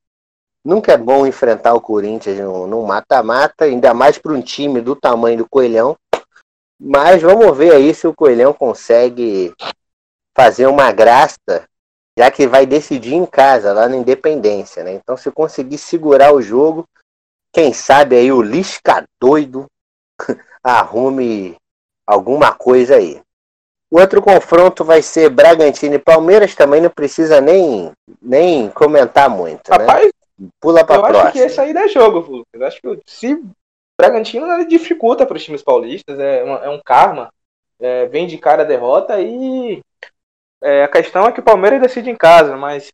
[0.65, 5.39] nunca é bom enfrentar o Corinthians num mata-mata, ainda mais para um time do tamanho
[5.39, 5.97] do Coelhão.
[6.81, 9.53] Mas vamos ver aí se o Coelhão consegue
[10.35, 11.68] fazer uma graça,
[12.18, 14.92] já que vai decidir em casa, lá na Independência, né?
[14.94, 16.85] Então, se conseguir segurar o jogo,
[17.53, 19.66] quem sabe aí o Lisca doido
[20.62, 21.57] arrume
[22.07, 23.20] alguma coisa aí.
[23.90, 29.70] O outro confronto vai ser Bragantino e Palmeiras, também não precisa nem, nem comentar muito.
[29.70, 29.77] Né?
[29.77, 30.07] Rapaz,
[30.38, 30.49] né?
[30.61, 31.18] pula para próxima.
[31.18, 32.61] Eu acho que esse aí dá jogo, Lucas.
[32.61, 33.40] Eu acho que se
[33.97, 37.33] Bragantino dificulta para os times paulistas, é, uma, é um karma.
[37.79, 39.81] É, vem de cara a derrota e
[40.64, 42.90] é, a questão é que o Palmeiras decide em casa, mas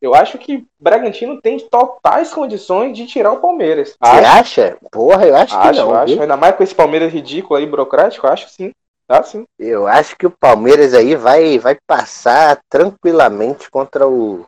[0.00, 3.96] eu acho que Bragantino tem totais condições de tirar o Palmeiras.
[4.00, 4.76] Você acha?
[4.90, 5.94] Porra, eu acho, acho que não.
[5.94, 8.72] Acho, ainda mais com esse Palmeiras ridículo aí, burocrático, acho sim.
[9.06, 9.44] Tá sim.
[9.58, 14.44] Eu acho que o Palmeiras aí vai, vai passar tranquilamente contra o,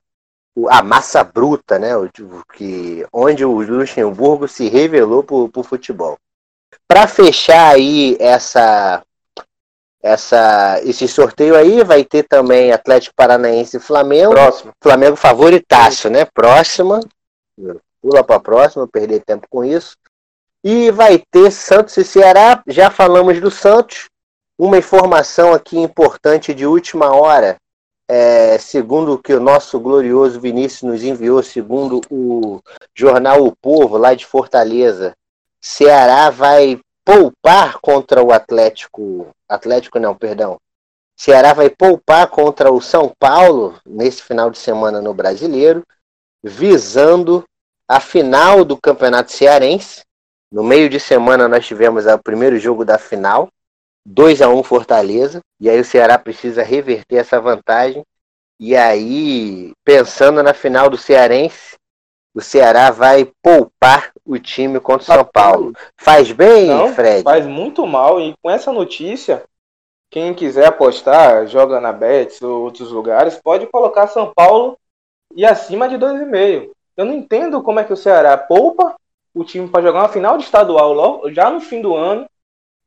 [0.56, 1.96] o a massa bruta, né?
[1.96, 2.08] O,
[2.52, 6.16] que, onde o Luxemburgo se revelou pro, pro futebol.
[6.86, 9.02] Para fechar aí essa
[10.04, 14.32] essa, esse sorteio aí vai ter também Atlético Paranaense e Flamengo.
[14.32, 14.72] Próximo.
[14.78, 16.26] Flamengo favoritaço, né?
[16.26, 17.00] Próxima.
[18.02, 19.96] Pula para próxima, perder tempo com isso.
[20.62, 22.62] E vai ter Santos e Ceará.
[22.66, 24.10] Já falamos do Santos.
[24.58, 27.56] Uma informação aqui importante de última hora.
[28.06, 32.60] É, segundo o que o nosso glorioso Vinícius nos enviou, segundo o
[32.94, 35.14] jornal O Povo, lá de Fortaleza,
[35.62, 39.28] Ceará vai poupar contra o Atlético.
[39.48, 40.58] Atlético não, perdão.
[41.16, 45.86] Ceará vai poupar contra o São Paulo nesse final de semana no Brasileiro,
[46.42, 47.44] visando
[47.88, 50.02] a final do Campeonato Cearense.
[50.50, 53.48] No meio de semana nós tivemos o primeiro jogo da final,
[54.06, 58.02] 2 a 1 Fortaleza, e aí o Ceará precisa reverter essa vantagem.
[58.58, 61.76] E aí, pensando na final do Cearense,
[62.34, 65.72] o Ceará vai poupar o time contra o São Paulo.
[65.96, 67.22] Faz bem, Não, Fred?
[67.22, 68.20] Faz muito mal.
[68.20, 69.44] E com essa notícia,
[70.10, 74.78] quem quiser apostar, joga na Betis ou outros lugares, pode colocar São Paulo
[75.34, 76.70] e acima de 2,5.
[76.96, 78.94] Eu não entendo como é que o Ceará poupa
[79.34, 82.26] o time para jogar uma final de estadual logo, já no fim do ano,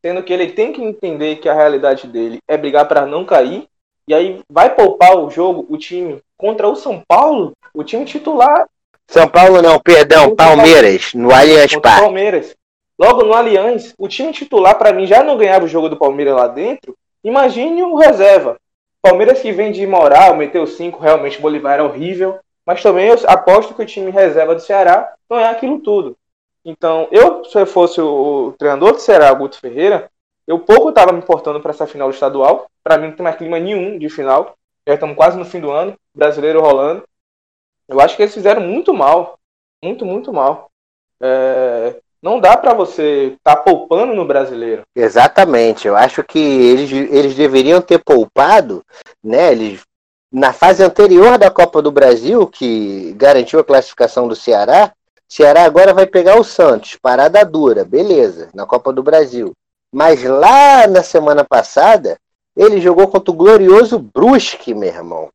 [0.02, 3.68] sendo que ele tem que entender que a realidade dele é brigar para não cair,
[4.08, 8.68] e aí vai poupar o jogo, o time contra o São Paulo, o time titular.
[9.10, 12.02] São Paulo não, perdão, Palmeiras, no Allianz Parque.
[12.02, 12.56] Palmeiras.
[13.00, 16.36] Logo no Allianz, o time titular para mim já não ganhava o jogo do Palmeiras
[16.36, 16.96] lá dentro,
[17.28, 18.58] Imagine o reserva.
[19.02, 22.40] Palmeiras que vem de moral, meteu 5, realmente Bolivar era horrível.
[22.66, 26.18] Mas também eu aposto que o time reserva do Ceará não é aquilo tudo.
[26.64, 30.10] Então, eu, se eu fosse o treinador do Ceará, Guto Ferreira,
[30.48, 32.68] eu pouco estava me importando para essa final estadual.
[32.82, 34.56] Para mim, não tem mais clima nenhum de final.
[34.88, 37.04] Já estamos quase no fim do ano, brasileiro rolando.
[37.88, 39.38] Eu acho que eles fizeram muito mal.
[39.84, 40.70] Muito, muito mal.
[41.22, 41.96] É...
[42.22, 44.84] Não dá para você estar tá poupando no brasileiro.
[44.96, 45.88] Exatamente.
[45.88, 48.84] Eu acho que eles, eles deveriam ter poupado,
[49.24, 49.52] né?
[49.52, 49.82] Eles,
[50.32, 54.92] na fase anterior da Copa do Brasil, que garantiu a classificação do Ceará,
[55.30, 59.54] Ceará agora vai pegar o Santos, parada dura, beleza, na Copa do Brasil.
[59.94, 62.18] Mas lá na semana passada,
[62.56, 65.30] ele jogou contra o glorioso Brusque, meu irmão.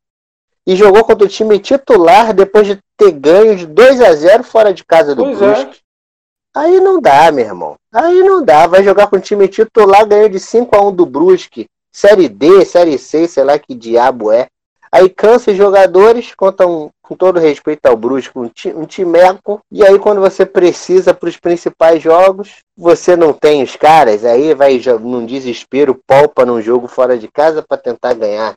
[0.67, 4.73] E jogou contra o time titular depois de ter ganho de 2 a 0 fora
[4.73, 5.47] de casa do pois é.
[5.47, 5.79] Brusque.
[5.79, 6.61] É.
[6.61, 7.77] Aí não dá, meu irmão.
[7.93, 8.67] Aí não dá.
[8.67, 11.67] Vai jogar com o time titular, ganhou de 5 a 1 do Brusque.
[11.91, 14.49] Série D, Série C, sei lá que diabo é.
[14.91, 19.61] Aí cansa os jogadores, contam com todo respeito ao Brusque, um, ti, um timeco.
[19.71, 24.23] E aí quando você precisa para os principais jogos, você não tem os caras.
[24.23, 28.55] Aí vai num desespero, palpa num jogo fora de casa para tentar ganhar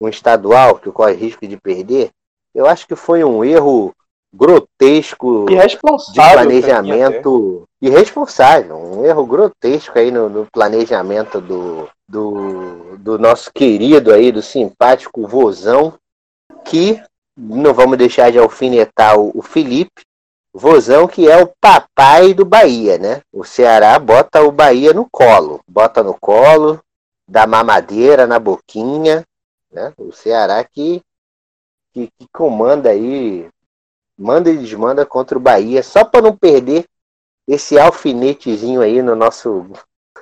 [0.00, 2.10] um estadual que corre risco de perder.
[2.54, 3.94] Eu acho que foi um erro
[4.34, 5.46] grotesco
[6.12, 14.12] de planejamento irresponsável, um erro grotesco aí no, no, planejamento do, do, do nosso querido
[14.12, 15.94] aí, do simpático Vozão,
[16.64, 17.00] que
[17.36, 20.02] não vamos deixar de alfinetar o, o Felipe,
[20.52, 23.20] Vozão que é o papai do Bahia, né?
[23.30, 26.80] O Ceará bota o Bahia no colo, bota no colo,
[27.28, 29.22] dá mamadeira na boquinha,
[29.76, 29.92] né?
[29.98, 31.02] O Ceará que,
[31.92, 33.48] que, que comanda aí
[34.18, 36.86] manda e desmanda contra o Bahia, só para não perder
[37.46, 39.70] esse alfinetezinho aí no nosso,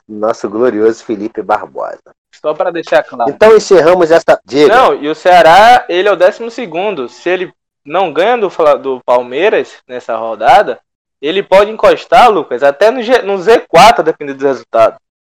[0.06, 2.12] nosso glorioso Felipe Barbosa.
[2.34, 3.30] Só para deixar claro.
[3.30, 4.40] Então encerramos essa.
[4.44, 4.74] Diga.
[4.74, 7.08] Não, e o Ceará, ele é o 12 segundo.
[7.08, 8.48] Se ele não ganha do,
[8.78, 10.80] do Palmeiras nessa rodada,
[11.22, 14.96] ele pode encostar, Lucas, até no, G, no Z4, dependendo do resultado.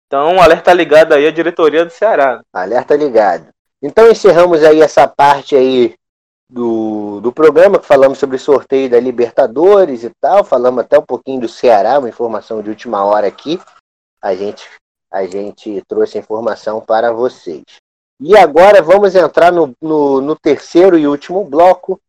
[0.08, 2.42] Então, alerta ligado aí a diretoria do Ceará.
[2.54, 3.55] Alerta ligado.
[3.82, 5.96] Então encerramos aí essa parte aí
[6.50, 11.42] do, do programa, que falamos sobre sorteio da Libertadores e tal, falamos até um pouquinho
[11.42, 13.60] do Ceará, uma informação de última hora aqui.
[14.22, 14.68] A gente,
[15.12, 17.64] a gente trouxe a informação para vocês.
[18.20, 22.00] E agora vamos entrar no, no, no terceiro e último bloco,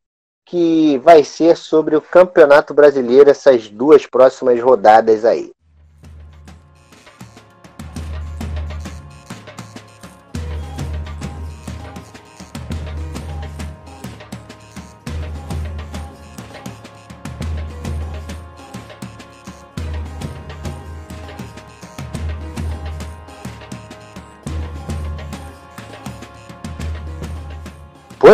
[0.44, 5.50] que vai ser sobre o Campeonato Brasileiro, essas duas próximas rodadas aí.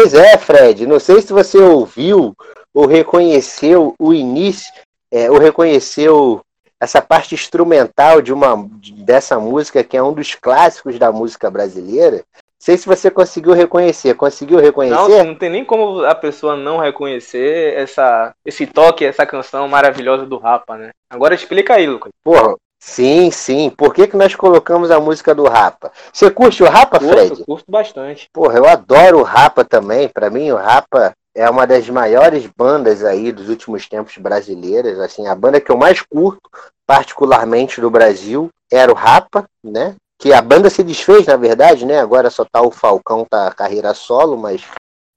[0.02, 0.84] Pois é, Fred.
[0.84, 2.34] Não sei se você ouviu
[2.74, 4.72] ou reconheceu o início,
[5.12, 6.40] é, ou reconheceu
[6.80, 12.16] essa parte instrumental de uma dessa música que é um dos clássicos da música brasileira.
[12.16, 14.14] Não sei se você conseguiu reconhecer.
[14.14, 14.96] Conseguiu reconhecer?
[14.96, 20.26] Não, não tem nem como a pessoa não reconhecer essa, esse toque, essa canção maravilhosa
[20.26, 20.90] do Rapa, né?
[21.08, 22.10] Agora explica aí, Lucas.
[22.24, 23.70] Porra, Sim, sim.
[23.70, 25.92] Por que, que nós colocamos a música do Rapa?
[26.12, 27.44] Você curte o Rapa, curto, Fred?
[27.44, 28.28] Curto bastante.
[28.32, 30.08] Porra, eu adoro o Rapa também.
[30.08, 34.98] Para mim, o Rapa é uma das maiores bandas aí dos últimos tempos brasileiras.
[34.98, 36.50] Assim, a banda que eu mais curto,
[36.84, 39.94] particularmente do Brasil, era o Rapa, né?
[40.18, 42.00] Que a banda se desfez, na verdade, né?
[42.00, 44.64] Agora só tá o Falcão, tá carreira solo, mas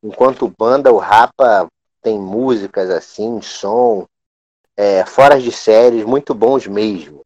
[0.04, 1.66] enquanto banda, o Rapa
[2.04, 4.06] tem músicas assim, som,
[4.78, 7.26] é, fora de séries, muito bons mesmo.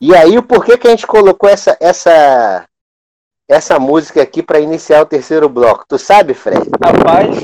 [0.00, 2.66] E aí, o porquê que a gente colocou essa, essa,
[3.48, 5.86] essa música aqui para iniciar o terceiro bloco?
[5.88, 6.68] Tu sabe, Fred?
[6.82, 7.40] Rapaz,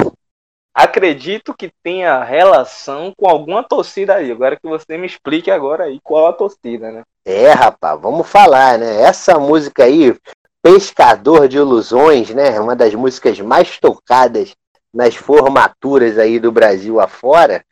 [0.74, 4.30] acredito que tenha relação com alguma torcida aí.
[4.30, 7.02] Agora que você me explique agora aí qual a torcida, né?
[7.24, 9.00] É, rapaz, vamos falar, né?
[9.00, 10.14] Essa música aí,
[10.62, 12.60] Pescador de Ilusões, né?
[12.60, 14.52] Uma das músicas mais tocadas
[14.92, 17.64] nas formaturas aí do Brasil afora,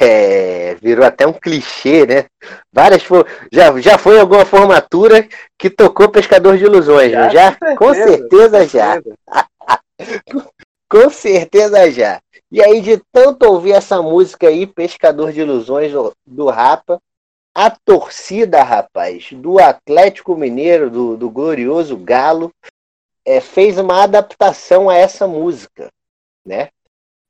[0.00, 2.26] é, virou até um clichê, né?
[2.72, 3.02] Várias
[3.50, 5.26] já, já foi alguma formatura
[5.58, 7.28] que tocou Pescador de Ilusões, já?
[7.28, 7.56] já?
[7.76, 9.02] Com certeza, com certeza já.
[10.88, 12.20] com certeza já.
[12.52, 17.00] E aí, de tanto ouvir essa música aí, Pescador de Ilusões do, do Rapa,
[17.54, 22.52] a torcida, rapaz, do Atlético Mineiro, do, do glorioso Galo,
[23.24, 25.90] é, fez uma adaptação a essa música,
[26.44, 26.68] né?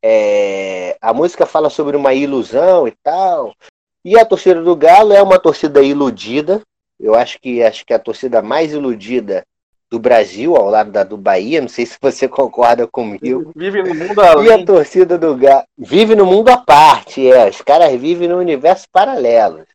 [0.02, 3.54] É, a música fala sobre uma ilusão e tal.
[4.04, 6.62] E a torcida do Galo é uma torcida iludida.
[6.98, 9.44] Eu acho que acho que é a torcida mais iludida
[9.90, 11.60] do Brasil, ao lado da do Bahia.
[11.60, 13.52] Não sei se você concorda comigo.
[13.54, 14.46] Vive no mundo além.
[14.46, 17.30] E a torcida do Galo vive no mundo à parte.
[17.30, 19.66] É, os caras vivem no universo paralelo.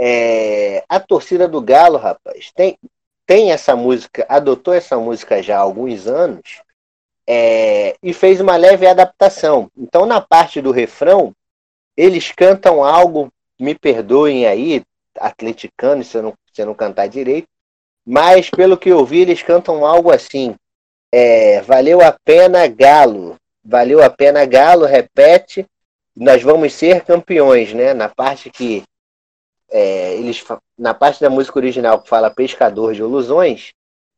[0.00, 2.78] É, a torcida do Galo, rapaz, tem,
[3.26, 6.62] tem essa música, adotou essa música já há alguns anos
[7.30, 9.70] é, e fez uma leve adaptação.
[9.76, 11.34] Então, na parte do refrão,
[11.94, 14.82] eles cantam algo, me perdoem aí,
[15.14, 17.46] atleticano, se eu não, se eu não cantar direito,
[18.06, 20.54] mas pelo que eu vi, eles cantam algo assim:
[21.12, 25.66] é, valeu a pena, Galo, valeu a pena, Galo, repete,
[26.16, 27.92] nós vamos ser campeões, né?
[27.92, 28.84] Na parte que
[29.70, 30.42] é, eles
[30.78, 33.72] na parte da música original que fala pescador de ilusões,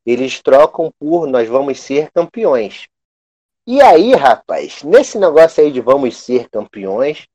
[0.06, 2.86] eles trocam por nós vamos ser campeões.
[3.72, 7.28] E aí, rapaz, nesse negócio aí de vamos ser campeões,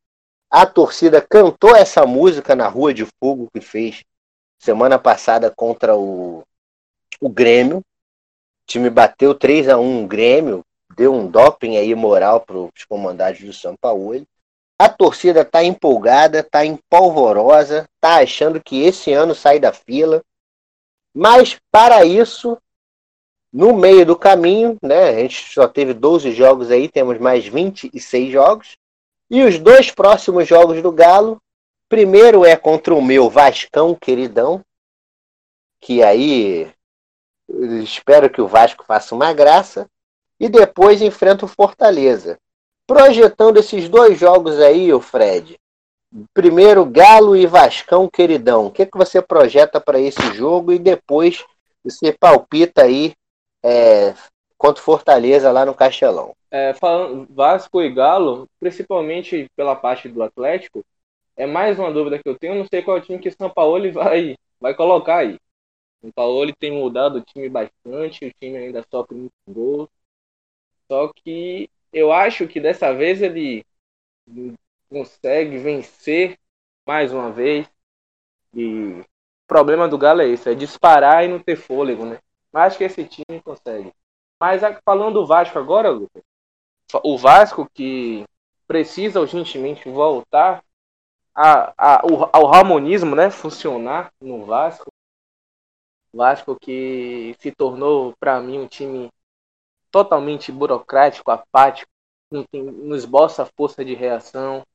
[0.51, 4.03] a torcida cantou essa música na Rua de Fogo que fez
[4.59, 6.43] semana passada contra o,
[7.21, 7.77] o Grêmio.
[7.77, 7.83] O
[8.67, 10.61] time bateu 3 a 1 o Grêmio,
[10.97, 14.27] deu um doping aí moral para os comandados do São Paulo.
[14.77, 20.21] A torcida está empolgada, está empolvorosa, está achando que esse ano sai da fila.
[21.15, 22.57] Mas para isso,
[23.55, 28.29] no meio do caminho, né, a gente só teve 12 jogos aí, temos mais 26
[28.29, 28.77] jogos.
[29.31, 31.41] E os dois próximos jogos do Galo,
[31.87, 34.61] primeiro é contra o meu Vascão queridão,
[35.79, 36.69] que aí
[37.81, 39.89] espero que o Vasco faça uma graça,
[40.37, 42.37] e depois enfrenta o Fortaleza.
[42.85, 45.57] Projetando esses dois jogos aí, o Fred.
[46.33, 48.65] Primeiro, Galo e Vascão, queridão.
[48.65, 50.73] O que, que você projeta para esse jogo?
[50.73, 51.45] E depois
[51.85, 53.13] você palpita aí
[53.65, 54.13] é,
[54.57, 56.35] contra Fortaleza lá no Castelão.
[56.51, 60.83] É, falando Vasco e Galo, principalmente pela parte do Atlético,
[61.35, 62.53] é mais uma dúvida que eu tenho.
[62.53, 65.35] Eu não sei qual time que o São Paulo vai, vai colocar aí.
[65.35, 69.89] O São Paulo tem mudado o time bastante, o time ainda sofre muito gol.
[70.87, 73.65] Só que eu acho que dessa vez ele
[74.87, 76.37] consegue vencer
[76.85, 77.67] mais uma vez.
[78.53, 79.05] E o
[79.47, 82.19] problema do Galo é isso, é disparar e não ter fôlego, né?
[82.55, 83.93] Acho que esse time consegue.
[84.39, 86.23] Mas falando do Vasco agora, Lucas,
[87.03, 88.25] o Vasco que
[88.67, 90.63] precisa urgentemente voltar
[91.33, 94.89] a, a, ao, ao harmonismo, né, funcionar no Vasco.
[96.13, 99.09] Vasco que se tornou para mim um time
[99.91, 101.91] totalmente burocrático, apático,
[102.31, 104.65] não, tem, não esboça força de reação.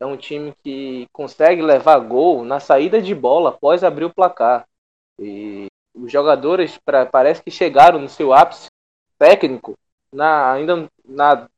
[0.00, 4.66] É um time que consegue levar gol na saída de bola após abrir o placar.
[5.18, 8.68] E os jogadores pra, parece que chegaram no seu ápice
[9.18, 9.78] técnico
[10.12, 11.48] na, ainda na,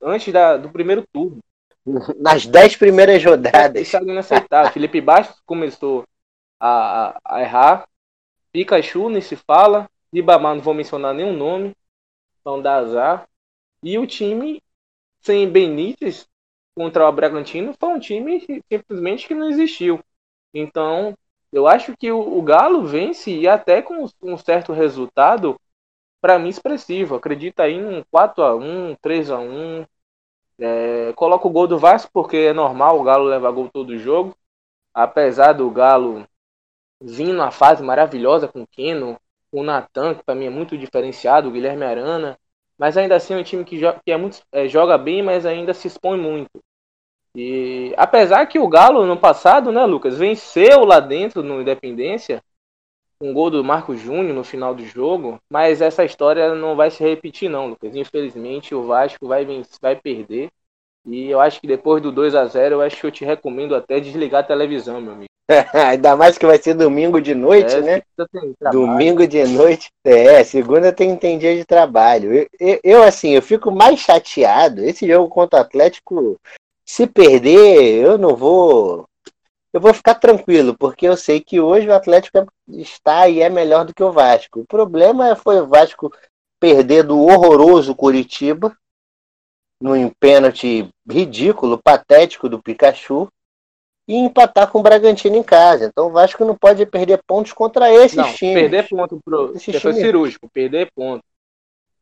[0.00, 1.38] antes da, do primeiro turno.
[2.20, 3.82] Nas dez primeiras rodadas.
[3.82, 4.70] Isso é inaceitável.
[4.72, 6.04] Felipe Bastos começou
[6.60, 7.88] a, a, a errar.
[8.52, 9.88] Pikachu nem se fala.
[10.12, 11.74] Ribamar não vou mencionar nenhum nome
[12.44, 13.28] vão dar azar.
[13.82, 14.62] E o time
[15.20, 16.28] sem Benítez
[16.74, 20.00] contra o Bragantino foi um time simplesmente que não existiu.
[20.54, 21.16] Então,
[21.52, 25.60] eu acho que o, o Galo vence e até com um certo resultado,
[26.20, 27.14] para mim, expressivo.
[27.16, 29.86] Acredita aí em 4 a 1 3 a 1
[30.58, 34.36] é, Coloca o gol do Vasco, porque é normal o Galo levar gol todo jogo.
[34.94, 36.26] Apesar do Galo
[37.00, 39.18] vir numa fase maravilhosa com o Keno,
[39.50, 42.38] o Natan, que para mim é muito diferenciado, o Guilherme Arana,
[42.78, 45.74] mas ainda assim é um time que, que é muito, é, joga bem, mas ainda
[45.74, 46.50] se expõe muito.
[47.36, 52.42] E apesar que o Galo no passado, né, Lucas, venceu lá dentro no Independência,
[53.20, 57.02] um gol do Marco Júnior no final do jogo, mas essa história não vai se
[57.02, 57.94] repetir não, Lucas.
[57.94, 60.50] Infelizmente o Vasco vai, vencer, vai perder.
[61.06, 63.74] E eu acho que depois do 2 a 0 eu acho que eu te recomendo
[63.74, 65.32] até desligar a televisão, meu amigo.
[65.74, 68.02] Ainda mais que vai ser domingo de noite, é, né?
[68.70, 69.88] Domingo de noite.
[70.04, 72.32] É, segunda tem, tem dia de trabalho.
[72.32, 74.84] Eu, eu, eu, assim, eu fico mais chateado.
[74.84, 76.38] Esse jogo contra o Atlético,
[76.92, 79.08] se perder, eu não vou.
[79.72, 83.86] Eu vou ficar tranquilo, porque eu sei que hoje o Atlético está e é melhor
[83.86, 84.60] do que o Vasco.
[84.60, 86.12] O problema foi o Vasco
[86.60, 88.76] perder do horroroso Curitiba,
[89.80, 93.26] num pênalti ridículo, patético do Pikachu
[94.06, 95.86] e empatar com o Bragantino em casa.
[95.86, 98.68] Então o Vasco não pode perder pontos contra esses não, times.
[98.68, 99.56] Perder ponto pro.
[99.56, 101.24] Esses foi cirúrgico, perder ponto.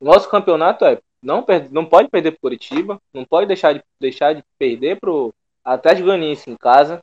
[0.01, 0.99] Nosso campeonato é.
[1.23, 6.07] Não, não pode perder pro Curitiba, não pode deixar de, deixar de perder pro Atlético
[6.07, 7.03] Goianiense em casa.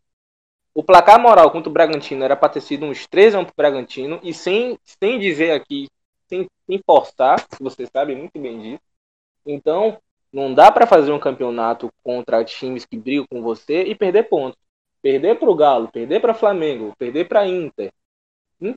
[0.74, 3.54] O placar moral contra o Bragantino era para ter sido uns 3 a 1 pro
[3.56, 5.88] Bragantino, e sem, sem dizer aqui,
[6.28, 8.84] sem, sem forçar, você sabe muito bem disso.
[9.46, 10.00] Então,
[10.32, 14.60] não dá para fazer um campeonato contra times que brigam com você e perder pontos.
[15.02, 17.92] Perder para o Galo, perder para Flamengo, perder para Inter.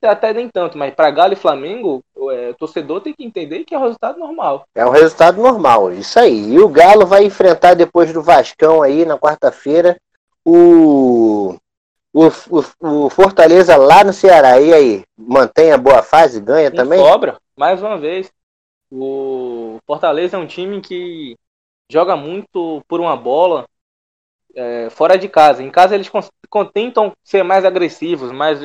[0.02, 3.74] Até nem tanto, mas para Galo e Flamengo, é, o torcedor tem que entender que
[3.74, 4.66] é o resultado normal.
[4.74, 6.52] É um resultado normal, isso aí.
[6.52, 9.96] E o Galo vai enfrentar depois do Vascão aí na quarta-feira
[10.44, 11.56] o,
[12.12, 14.60] o, o, o, Fortaleza lá no Ceará.
[14.60, 16.98] E aí, mantém a boa fase, ganha também?
[16.98, 18.30] Sobra, mais uma vez.
[18.90, 21.36] O Fortaleza é um time que
[21.90, 23.64] joga muito por uma bola,
[24.54, 25.62] é, fora de casa.
[25.62, 26.10] Em casa eles
[26.74, 28.60] tentam ser mais agressivos, mas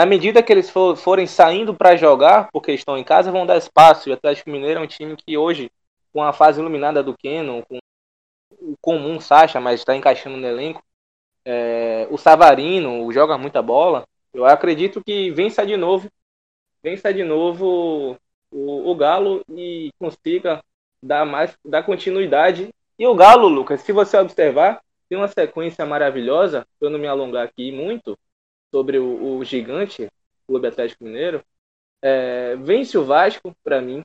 [0.00, 3.58] na medida que eles for, forem saindo para jogar, porque estão em casa, vão dar
[3.58, 4.08] espaço.
[4.08, 5.70] E o Atlético Mineiro é um time que hoje,
[6.10, 7.76] com a fase iluminada do Keno, com
[8.62, 10.82] o comum Sacha, mas está encaixando no elenco,
[11.44, 14.06] é, o Savarino joga muita bola.
[14.32, 16.08] Eu acredito que vença de novo,
[16.82, 18.16] vença de novo
[18.50, 20.64] o, o Galo e consiga
[21.02, 22.70] dar mais, dar continuidade.
[22.98, 24.80] E o Galo, Lucas, se você observar,
[25.10, 28.18] tem uma sequência maravilhosa, para eu não me alongar aqui muito,
[28.70, 30.08] sobre o, o gigante, o
[30.46, 31.44] Clube Atlético Mineiro.
[32.02, 34.02] É, vence o Vasco, para mim.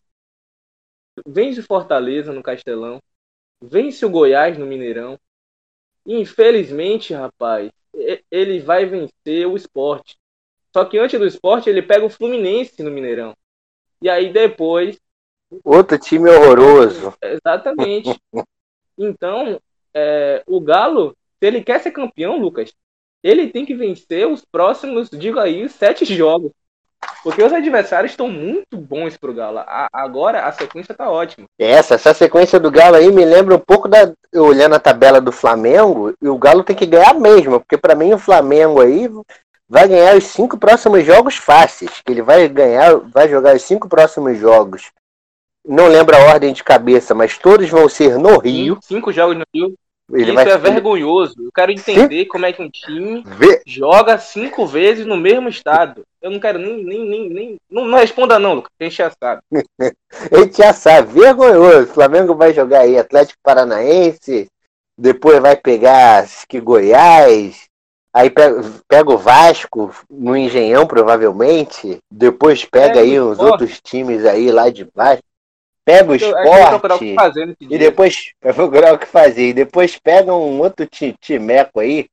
[1.26, 3.02] Vence o Fortaleza no Castelão.
[3.62, 5.18] Vence o Goiás no Mineirão.
[6.06, 7.72] E, infelizmente, rapaz,
[8.30, 10.18] ele vai vencer o esporte.
[10.74, 13.36] Só que antes do esporte, ele pega o Fluminense no Mineirão.
[14.02, 15.00] E aí depois.
[15.64, 17.14] Outro time horroroso.
[17.22, 18.10] Exatamente.
[18.98, 19.60] Então,
[19.94, 22.74] é, o Galo, se ele quer ser campeão, Lucas,
[23.26, 26.52] ele tem que vencer os próximos, digo aí, sete jogos.
[27.24, 29.60] Porque os adversários estão muito bons pro Galo.
[29.60, 31.48] A, agora a sequência tá ótima.
[31.58, 34.12] Essa, essa sequência do Galo aí me lembra um pouco da.
[34.36, 38.14] Olhando a tabela do Flamengo, e o Galo tem que ganhar mesmo, porque para mim
[38.14, 39.10] o Flamengo aí
[39.68, 42.02] vai ganhar os cinco próximos jogos fáceis.
[42.06, 44.92] Que ele vai ganhar, vai jogar os cinco próximos jogos.
[45.68, 48.78] Não lembro a ordem de cabeça, mas todos vão ser no Rio.
[48.84, 49.74] Cinco jogos no Rio.
[50.12, 51.34] Ele Isso é vergonhoso.
[51.40, 52.28] Eu quero entender Sim.
[52.28, 53.62] como é que um time Vê.
[53.66, 56.04] joga cinco vezes no mesmo estado.
[56.22, 56.84] Eu não quero nem.
[56.84, 57.56] nem, nem, nem...
[57.70, 58.72] Não, não, responda, não, Lucas.
[58.80, 59.42] A gente já sabe.
[60.32, 61.12] a gente já sabe.
[61.14, 61.84] Vergonhoso.
[61.84, 64.48] O Flamengo vai jogar aí Atlético Paranaense.
[64.98, 67.66] Depois vai pegar que Goiás.
[68.14, 71.98] Aí pega, pega, o Vasco no Engenhão, provavelmente.
[72.10, 75.22] Depois pega é, aí os outros times aí lá de baixo.
[75.86, 77.16] Pega o esporte
[77.62, 79.50] e depois vai procurar o que fazer.
[79.50, 80.88] E depois pega um outro
[81.22, 82.10] timeco aí,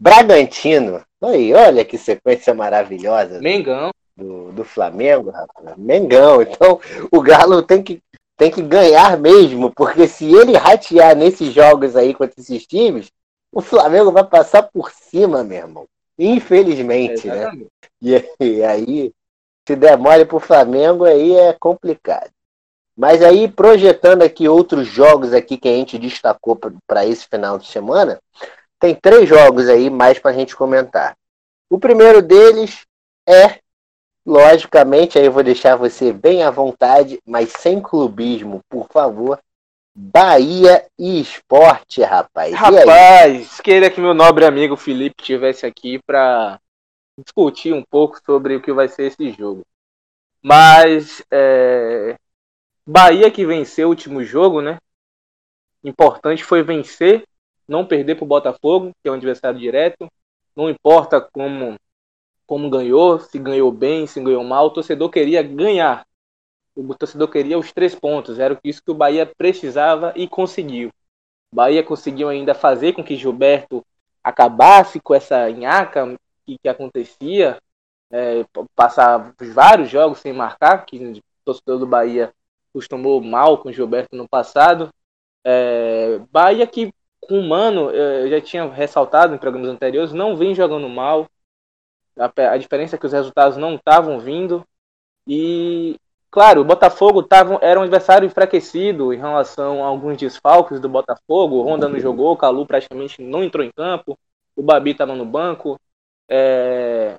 [0.00, 1.02] Bragantino.
[1.22, 3.38] Aí, olha que sequência maravilhosa.
[3.38, 3.90] Mengão.
[4.16, 5.76] Do, do Flamengo, rapaz.
[5.76, 6.40] Mengão.
[6.40, 6.80] Então,
[7.12, 8.00] o Galo tem que,
[8.38, 13.10] tem que ganhar mesmo, porque se ele ratear nesses jogos aí contra esses times,
[13.52, 15.84] o Flamengo vai passar por cima, meu irmão.
[16.18, 17.66] Infelizmente, é, né?
[18.00, 19.12] E, e aí,
[19.66, 22.30] se der mole pro Flamengo, aí é complicado.
[23.00, 26.54] Mas aí, projetando aqui outros jogos aqui que a gente destacou
[26.86, 28.20] para esse final de semana,
[28.78, 31.16] tem três jogos aí mais para a gente comentar.
[31.70, 32.82] O primeiro deles
[33.26, 33.58] é,
[34.26, 39.40] logicamente, aí eu vou deixar você bem à vontade, mas sem clubismo, por favor.
[39.94, 42.52] Bahia e Esporte, rapaz.
[42.52, 46.60] Rapaz, queria que meu nobre amigo Felipe tivesse aqui para
[47.18, 49.62] discutir um pouco sobre o que vai ser esse jogo.
[50.42, 52.16] Mas é,
[52.90, 54.78] Bahia que venceu o último jogo, né?
[55.84, 57.24] Importante foi vencer,
[57.68, 60.08] não perder para o Botafogo, que é um adversário direto.
[60.56, 61.76] Não importa como,
[62.44, 66.04] como ganhou, se ganhou bem, se ganhou mal, o torcedor queria ganhar.
[66.74, 70.88] O torcedor queria os três pontos, era isso que o Bahia precisava e conseguiu.
[71.52, 73.86] O Bahia conseguiu ainda fazer com que Gilberto
[74.20, 77.56] acabasse com essa nhaca que, que acontecia,
[78.10, 82.34] é, passar vários jogos sem marcar, que o torcedor do Bahia
[82.72, 84.90] costumou mal com o Gilberto no passado.
[85.44, 90.54] É, Bahia que com o Mano, eu já tinha ressaltado em programas anteriores, não vem
[90.54, 91.28] jogando mal.
[92.18, 94.66] A, a diferença é que os resultados não estavam vindo.
[95.26, 95.96] E,
[96.30, 101.56] claro, o Botafogo tava, era um adversário enfraquecido em relação a alguns desfalques do Botafogo.
[101.56, 104.18] O Honda não jogou, o Calu praticamente não entrou em campo,
[104.56, 105.78] o Babi estava no banco.
[106.28, 107.16] É,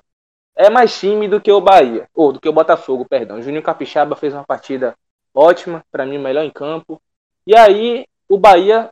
[0.54, 3.38] é mais time do que o Bahia, ou do que o Botafogo, perdão.
[3.38, 4.94] O Juninho Capixaba fez uma partida
[5.34, 7.00] ótima, para mim melhor em campo.
[7.46, 8.90] E aí o Bahia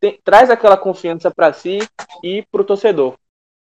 [0.00, 1.78] tem, traz aquela confiança para si
[2.22, 3.16] e para o torcedor.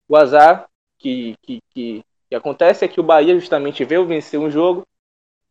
[0.09, 4.51] O azar que, que, que, que, acontece é que o Bahia justamente veio vencer um
[4.51, 4.87] jogo,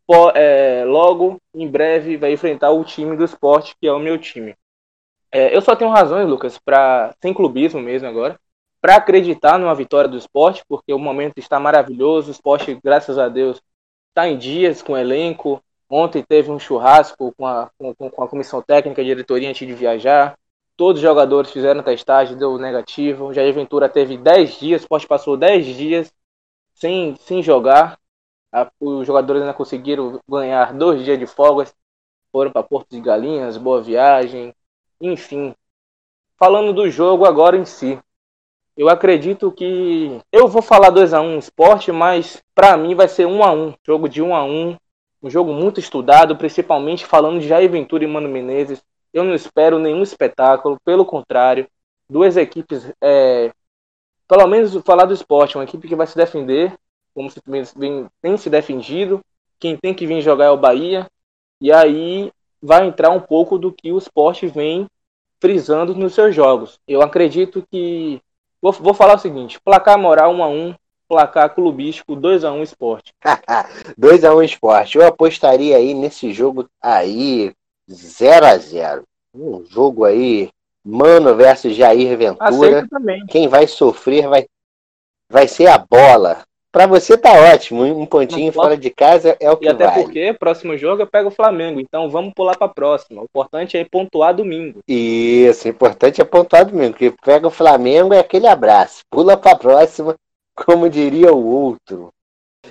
[0.06, 4.18] pô, é, logo, em breve, vai enfrentar o time do esporte, que é o meu
[4.18, 4.56] time.
[5.32, 8.40] É, eu só tenho razões, Lucas, para sem clubismo mesmo agora,
[8.82, 13.28] para acreditar numa vitória do esporte, porque o momento está maravilhoso, o esporte, graças a
[13.28, 13.62] Deus,
[14.10, 15.62] está em dias com o elenco.
[15.90, 19.74] Ontem teve um churrasco com a, com, com a comissão técnica, a diretoria antes de
[19.74, 20.38] viajar.
[20.78, 23.34] Todos os jogadores fizeram testagem, deu negativo.
[23.34, 26.14] Jair Ventura teve 10 dias, o esporte passou 10 dias
[26.76, 28.00] sem, sem jogar.
[28.80, 31.74] os jogadores ainda conseguiram ganhar dois dias de folgas.
[32.32, 34.54] Foram para Porto de Galinhas, boa viagem,
[35.02, 35.56] enfim.
[36.38, 38.00] Falando do jogo agora em si.
[38.78, 43.08] Eu acredito que eu vou falar 2 a 1 um esporte, mas para mim vai
[43.08, 44.78] ser 1 um a 1, um, jogo de 1 um a 1, um
[45.28, 48.84] jogo muito estudado, principalmente falando de Jair Ventura e Mano Menezes.
[49.12, 51.68] Eu não espero nenhum espetáculo, pelo contrário,
[52.08, 53.52] duas equipes, é,
[54.28, 56.78] pelo menos falar do esporte, uma equipe que vai se defender,
[57.14, 57.42] como se
[57.76, 59.20] vem, tem se defendido.
[59.60, 61.08] Quem tem que vir jogar é o Bahia,
[61.60, 64.88] e aí vai entrar um pouco do que o esporte vem
[65.40, 66.80] frisando nos seus jogos.
[66.88, 68.22] Eu acredito que
[68.62, 70.76] Vou, vou falar o seguinte: placar moral 1 a 1
[71.10, 73.12] placar clubístico 2 a 1 esporte.
[73.98, 74.98] 2 a 1 esporte.
[74.98, 77.52] Eu apostaria aí nesse jogo aí
[77.92, 79.04] 0 a 0.
[79.34, 80.50] Um jogo aí
[80.86, 82.88] Mano versus Jair Ventura.
[83.28, 84.46] Quem vai sofrer vai
[85.32, 86.44] vai ser a bola.
[86.72, 90.04] Para você tá ótimo, um pontinho fora de casa é o que E até vale.
[90.04, 93.22] porque próximo jogo eu pego o Flamengo, então vamos pular para próxima.
[93.22, 94.80] O importante é pontuar domingo.
[94.88, 99.58] Isso, o importante é pontuar domingo, porque pega o Flamengo é aquele abraço, pula para
[99.58, 100.16] próxima,
[100.66, 102.14] como diria o outro.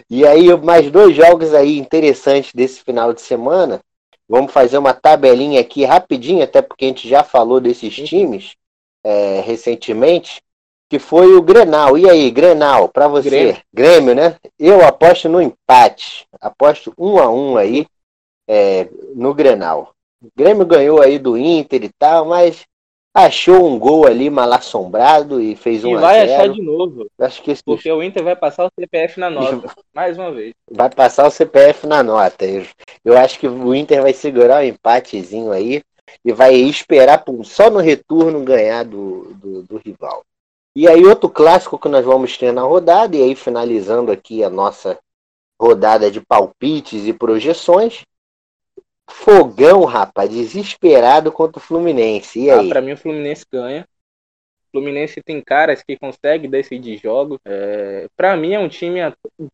[0.09, 3.81] E aí mais dois jogos aí interessantes desse final de semana.
[4.29, 8.55] Vamos fazer uma tabelinha aqui rapidinho, até porque a gente já falou desses times
[9.03, 10.43] é, recentemente
[10.91, 11.99] que foi o Grenal.
[11.99, 13.29] E aí, Grenal, para você?
[13.29, 13.63] Grêmio.
[13.73, 14.15] Grêmio.
[14.15, 14.37] né?
[14.59, 16.27] Eu aposto no empate.
[16.41, 17.87] Aposto um a um aí
[18.49, 19.93] é, no Grenal.
[20.23, 22.67] O Grêmio ganhou aí do Inter e tal, mas
[23.15, 27.07] achou um gol ali mal assombrado e fez um e vai achar de novo.
[27.19, 27.63] Acho que esse...
[27.63, 30.55] Porque o Inter vai passar o CPF na nota, mais uma vez.
[30.71, 32.45] Vai passar o CPF na nota.
[33.05, 35.83] Eu acho que o Inter vai segurar o um empatezinho aí
[36.25, 40.25] e vai esperar só no retorno ganhar do, do, do rival.
[40.77, 44.51] E aí, outro clássico que nós vamos ter na rodada, e aí finalizando aqui a
[44.51, 44.99] nossa
[45.61, 48.05] rodada de palpites e projeções.
[49.09, 52.41] Fogão, rapaz, desesperado contra o Fluminense.
[52.41, 52.67] E ah, aí?
[52.67, 53.89] Ah, pra mim, o Fluminense ganha.
[54.69, 57.39] O Fluminense tem caras que consegue decidir jogos.
[57.45, 59.01] É, para mim é um time,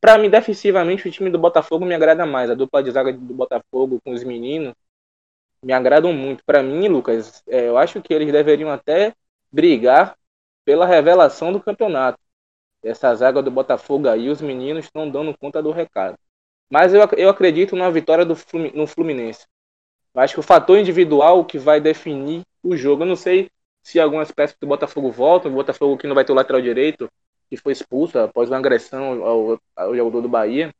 [0.00, 2.50] para mim defensivamente o time do Botafogo me agrada mais.
[2.50, 4.74] A dupla de zaga do Botafogo com os meninos
[5.62, 6.44] me agradam muito.
[6.44, 9.14] Para mim, Lucas, é, eu acho que eles deveriam até
[9.52, 10.16] brigar
[10.64, 12.18] pela revelação do campeonato.
[12.82, 16.18] Essa zaga do Botafogo aí, os meninos estão dando conta do recado.
[16.70, 18.36] Mas eu, eu acredito na vitória do
[18.74, 19.46] no Fluminense.
[20.14, 23.02] Eu acho que o fator individual que vai definir o jogo.
[23.02, 23.50] Eu não sei
[23.82, 25.50] se algumas peças do Botafogo voltam.
[25.50, 27.08] O Botafogo que não vai ter o lateral direito,
[27.48, 30.72] que foi expulso após uma agressão ao, ao jogador do Bahia.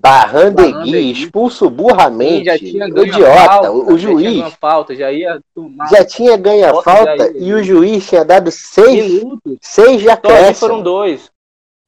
[0.00, 2.44] Barrandegui expulso burramente.
[2.44, 3.46] Já tinha idiota.
[3.46, 4.36] Falta, o, juiz.
[4.38, 8.50] Já, falta, já, ia tomar já tinha ganho a falta e o juiz tinha dado
[8.50, 9.58] seis minutos.
[9.60, 10.18] Seis já
[10.54, 11.30] foram dois.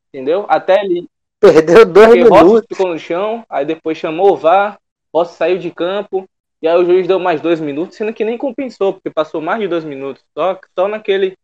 [0.09, 0.47] Entendeu?
[0.49, 1.09] Até ali.
[1.41, 2.53] Perdeu dois Porque minutos.
[2.53, 4.79] Rossi ficou no chão, aí depois chamou o VAR,
[5.15, 6.29] Rossi saiu de campo,
[6.61, 9.61] e aí o juiz deu mais dois minutos, sendo que nem compensou, porque passou mais
[9.61, 11.37] de dois minutos, só, só naquele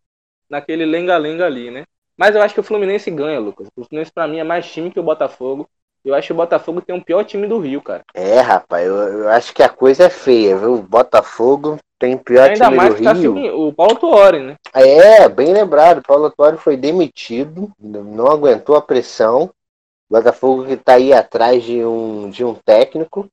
[0.49, 1.85] naquele lenga-lenga ali, né?
[2.17, 3.67] Mas eu acho que o Fluminense ganha, Lucas.
[3.77, 5.69] O Fluminense pra mim é mais time que o Botafogo.
[6.05, 8.03] Eu acho que o Botafogo tem o pior time do Rio, cara.
[8.15, 10.75] É, rapaz, eu, eu acho que a coisa é feia, viu?
[10.75, 13.33] O Botafogo tem o pior Ainda time mais do tá Rio.
[13.33, 14.55] Assim, o Paulo Tuori, né?
[14.75, 15.99] É, bem lembrado.
[15.99, 19.51] O Paulo Tuori foi demitido, não aguentou a pressão.
[20.09, 23.29] Botafogo que tá aí atrás de um, de um técnico.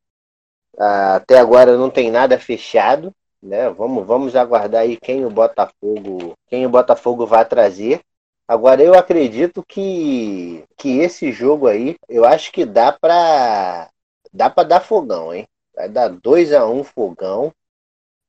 [0.78, 3.14] Ah, até agora não tem nada fechado.
[3.42, 3.70] Né?
[3.70, 8.02] Vamos, vamos aguardar aí quem o Botafogo, quem o Botafogo vai trazer.
[8.48, 13.90] Agora eu acredito que, que esse jogo aí, eu acho que dá para
[14.32, 15.48] dá para dar fogão, hein?
[15.74, 17.54] Vai dar 2 a 1 um fogão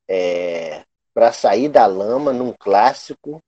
[0.09, 0.85] é,
[1.15, 3.41] para sair da lama num clássico.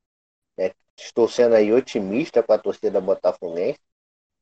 [0.58, 3.78] É, estou sendo aí otimista com a torcida botafoguense.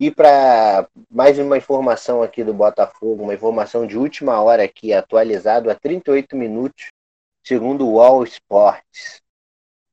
[0.03, 5.70] E para mais uma informação aqui do Botafogo, uma informação de última hora aqui, atualizado
[5.70, 6.88] a 38 minutos,
[7.46, 9.22] segundo o All Sports.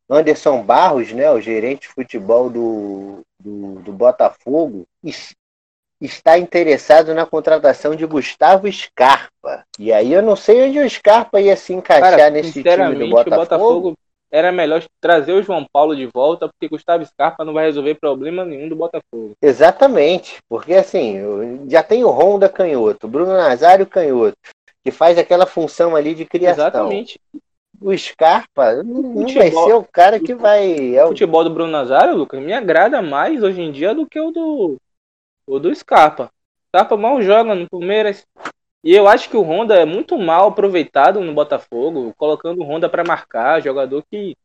[0.09, 4.87] Anderson Barros, né, o gerente de futebol do, do, do Botafogo,
[6.01, 9.63] está interessado na contratação de Gustavo Scarpa.
[9.77, 13.09] E aí eu não sei onde o Scarpa ia se encaixar Cara, nesse time do
[13.11, 13.35] Botafogo.
[13.35, 13.97] o Botafogo
[14.31, 18.45] era melhor trazer o João Paulo de volta, porque Gustavo Scarpa não vai resolver problema
[18.45, 19.33] nenhum do Botafogo.
[19.41, 24.37] Exatamente, porque assim, já tem o Honda canhoto, Bruno Nazário canhoto,
[24.83, 26.65] que faz aquela função ali de criação.
[26.65, 27.19] Exatamente.
[27.81, 30.95] O Scarpa não vai ser o cara que vai.
[30.95, 31.09] É O o...
[31.09, 34.77] futebol do Bruno Nazário, Lucas, me agrada mais hoje em dia do que o do,
[35.47, 36.29] o do Scarpa.
[36.67, 38.25] Scarpa mal joga no Palmeiras.
[38.83, 42.87] E eu acho que o Honda é muito mal aproveitado no Botafogo, colocando o Honda
[42.89, 44.35] para marcar, jogador que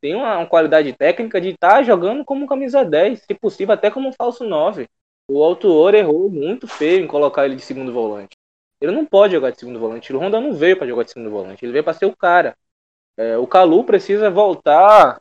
[0.00, 4.12] tem uma, uma qualidade técnica de estar jogando como camisa 10, se possível até como
[4.12, 4.88] falso 9.
[5.28, 8.36] O autor errou muito feio em colocar ele de segundo volante.
[8.80, 10.12] Ele não pode jogar de segundo volante.
[10.14, 12.56] O Honda não veio para jogar de segundo volante, ele veio para ser o cara.
[13.16, 15.20] É, o Calu precisa voltar.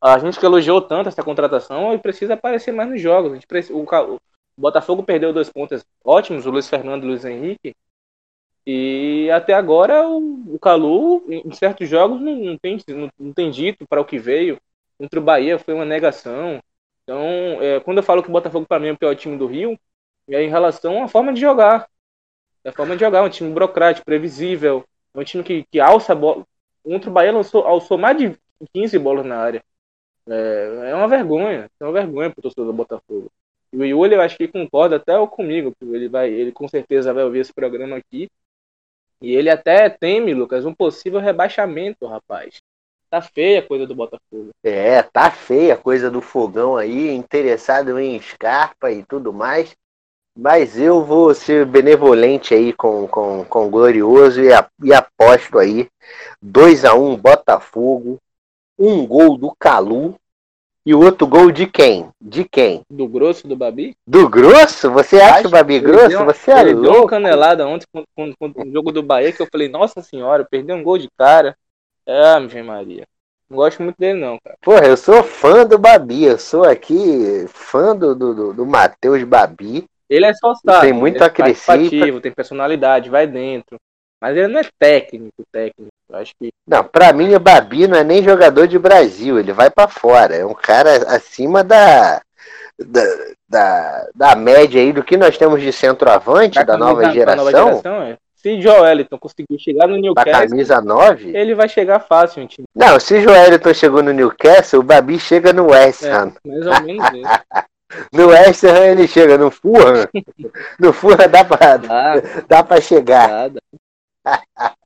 [0.00, 3.32] A gente que elogiou tanto essa contratação, ele precisa aparecer mais nos jogos.
[3.32, 4.20] A gente preci- o, o
[4.56, 7.74] Botafogo perdeu dois pontos ótimos, o Luiz Fernando e o Luiz Henrique.
[8.66, 13.32] E até agora o, o Calu, em em certos jogos, não, não tem, não, não
[13.32, 14.58] tem dito para o que veio.
[14.98, 16.60] Contra o Bahia foi uma negação.
[17.02, 17.18] Então,
[17.60, 19.78] é, quando eu falo que o Botafogo para mim é o pior time do Rio,
[20.28, 21.88] é em relação à forma de jogar.
[22.64, 24.84] É a forma de jogar, um time burocrático, previsível.
[25.14, 26.46] Um time que, que alça a bola.
[26.84, 28.36] Contra o Bahia lançou, alçou mais de
[28.72, 29.62] 15 bolas na área.
[30.28, 31.68] É, é uma vergonha.
[31.80, 33.30] É uma vergonha pro torcedor do Botafogo.
[33.72, 35.74] E o Yuli, eu acho que concorda até comigo.
[35.82, 38.28] Ele, vai, ele com certeza vai ouvir esse programa aqui.
[39.22, 42.60] E ele até teme, Lucas, um possível rebaixamento, rapaz.
[43.08, 44.50] Tá feia a coisa do Botafogo.
[44.64, 49.76] É, tá feia a coisa do fogão aí, interessado em Scarpa e tudo mais.
[50.36, 55.58] Mas eu vou ser benevolente aí com, com, com o Glorioso e, a- e aposto
[55.58, 55.88] aí
[56.40, 58.18] 2 a 1 Botafogo,
[58.78, 60.16] um gol do Calu
[60.84, 62.10] e o outro gol de quem?
[62.20, 62.82] De quem?
[62.90, 63.96] Do grosso do Babi?
[64.06, 64.90] Do Grosso?
[64.90, 66.08] Você acha Acho o Babi Grosso?
[66.08, 67.08] deu- Você é ele deu uma louco?
[67.08, 70.74] canelada ontem com, com, com o jogo do Bahia que eu falei, nossa senhora, perdeu
[70.74, 71.56] um gol de cara.
[72.04, 73.06] É, Ave Maria.
[73.48, 74.56] Não gosto muito dele, não, cara.
[74.60, 79.84] Porra, eu sou fã do Babi, eu sou aqui fã do, do, do, Matheus Babi.
[80.08, 80.86] Ele é só sabe.
[80.86, 83.76] Tem muito ele é a crescer participativo, tem personalidade, vai dentro.
[84.20, 85.91] Mas ele não é técnico, técnico.
[86.12, 89.52] Eu acho que Não, pra mim o Babi não é nem jogador de Brasil, ele
[89.52, 90.36] vai pra fora.
[90.36, 92.20] É um cara acima da,
[92.78, 93.02] da,
[93.48, 97.44] da, da média aí do que nós temos de centroavante da, pra nova, camisa- geração,
[97.44, 98.16] nova geração é.
[98.34, 101.30] Se Joeliton conseguir chegar no da Newcastle, camisa 9.
[101.36, 102.66] ele vai chegar fácil, time.
[102.74, 106.32] Não, se Joelito chegou no Newcastle, o Babi chega no West Ham.
[106.44, 107.30] É, mais ou menos isso.
[108.10, 110.08] No West Ham ele chega, no Fulham.
[110.80, 111.76] No Fulham dá pra,
[112.48, 113.28] dá pra chegar.
[113.28, 113.60] nada.
[114.24, 114.40] Dá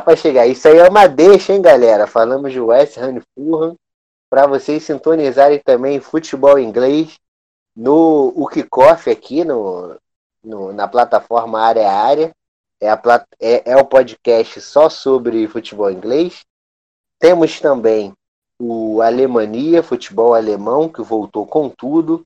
[0.00, 0.46] pra chegar.
[0.46, 2.06] Isso aí é uma deixa, hein, galera?
[2.06, 3.76] Falamos de West Ham Fulham.
[4.28, 7.18] Para vocês sintonizarem também futebol inglês
[7.74, 9.96] no o kickoff aqui no,
[10.44, 12.32] no- na plataforma Área a Área.
[12.80, 16.44] É, a, é, é o podcast só sobre futebol inglês.
[17.18, 18.14] Temos também
[18.58, 22.24] o Alemania, futebol alemão, que voltou com tudo.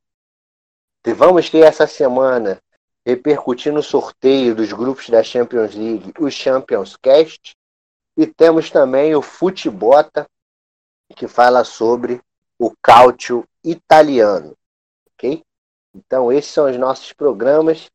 [1.17, 2.59] Vamos ter essa semana
[3.07, 7.55] repercutindo o sorteio dos grupos da Champions League, o Champions Cast,
[8.17, 10.27] e temos também o Futebota,
[11.15, 12.21] que fala sobre
[12.59, 14.57] o cálcio italiano,
[15.13, 15.43] ok?
[15.95, 17.91] Então esses são os nossos programas.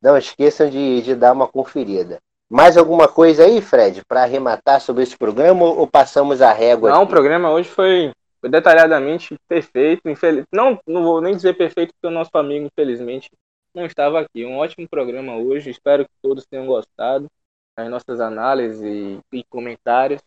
[0.00, 2.20] Não esqueçam de, de dar uma conferida.
[2.48, 6.90] Mais alguma coisa aí, Fred, para arrematar sobre esse programa ou passamos a régua?
[6.90, 7.10] Não, o aqui?
[7.10, 10.08] programa hoje foi, foi detalhadamente perfeito.
[10.08, 10.44] Infeliz...
[10.52, 13.28] Não, não vou nem dizer perfeito, porque o nosso amigo, infelizmente,
[13.76, 14.44] não estava aqui.
[14.44, 15.70] Um ótimo programa hoje.
[15.70, 17.28] Espero que todos tenham gostado
[17.76, 20.20] das nossas análises e, e comentários.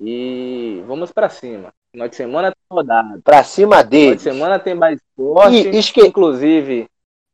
[0.00, 1.72] E vamos para cima.
[1.92, 3.20] Final de semana tem rodada.
[3.22, 4.22] Para cima Final de deles.
[4.22, 5.68] semana tem mais esporte.
[5.68, 6.88] E- esque- Inclusive,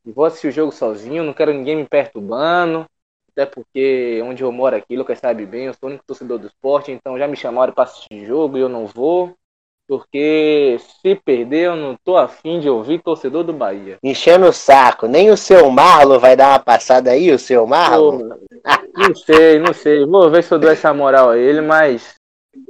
[0.04, 2.84] vou assistir o jogo sozinho, não quero ninguém me perturbando.
[3.32, 6.48] Até porque onde eu moro aqui, Lucas sabe bem, eu sou o único torcedor do
[6.48, 9.34] esporte, então já me chamaram para assistir jogo e eu não vou.
[9.90, 13.98] Porque se perder, eu não tô afim de ouvir torcedor do Bahia.
[14.04, 15.08] Enchendo o saco.
[15.08, 18.18] Nem o seu Marlon vai dar uma passada aí, o seu Marlon?
[18.18, 18.36] Pô,
[18.96, 20.06] não sei, não sei.
[20.06, 22.14] Vou ver se eu dou essa moral a ele, mas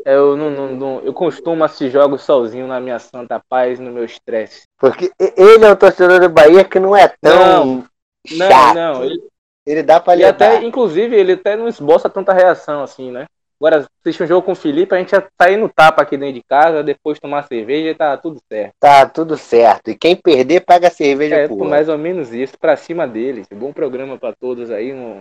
[0.07, 4.07] eu não, não- não- eu costumo assistir jogos sozinho na minha santa paz, no meu
[4.07, 4.63] estresse.
[4.79, 7.85] Porque ele é um torcedor do Bahia que não é tão Não,
[8.27, 8.75] chato.
[8.75, 9.23] não, ele,
[9.67, 13.27] Ele dá pra E até, inclusive, ele até não esboça tanta reação assim, né?
[13.61, 16.35] Agora, assistir um jogo com o Felipe, a gente já sair no tapa aqui dentro
[16.37, 18.73] de casa, depois tomar cerveja e tá tudo certo.
[18.81, 19.91] Tá tudo certo.
[19.91, 21.67] E quem perder, paga a cerveja É, outro.
[21.69, 23.47] mais ou menos isso, pra cima deles.
[23.53, 25.21] Bom programa pra todos aí, um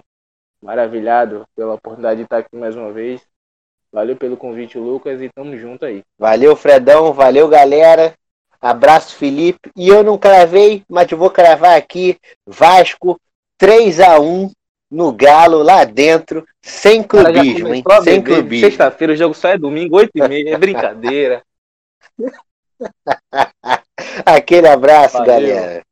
[0.64, 3.22] maravilhado pela oportunidade de estar aqui mais uma vez.
[3.92, 6.02] Valeu pelo convite, Lucas, e tamo junto aí.
[6.18, 7.12] Valeu, Fredão.
[7.12, 8.14] Valeu, galera.
[8.62, 9.70] Abraço, Felipe.
[9.76, 12.18] E eu não cravei, mas vou cravar aqui.
[12.48, 13.20] Vasco
[13.58, 14.50] 3 a 1
[14.90, 17.84] no Galo, lá dentro, sem clubismo, hein?
[18.04, 18.68] Sem clubismo.
[18.68, 21.44] Sexta-feira o jogo só é domingo, 8 e meia, é brincadeira.
[24.26, 25.34] Aquele abraço, Valeu.
[25.34, 25.84] galera.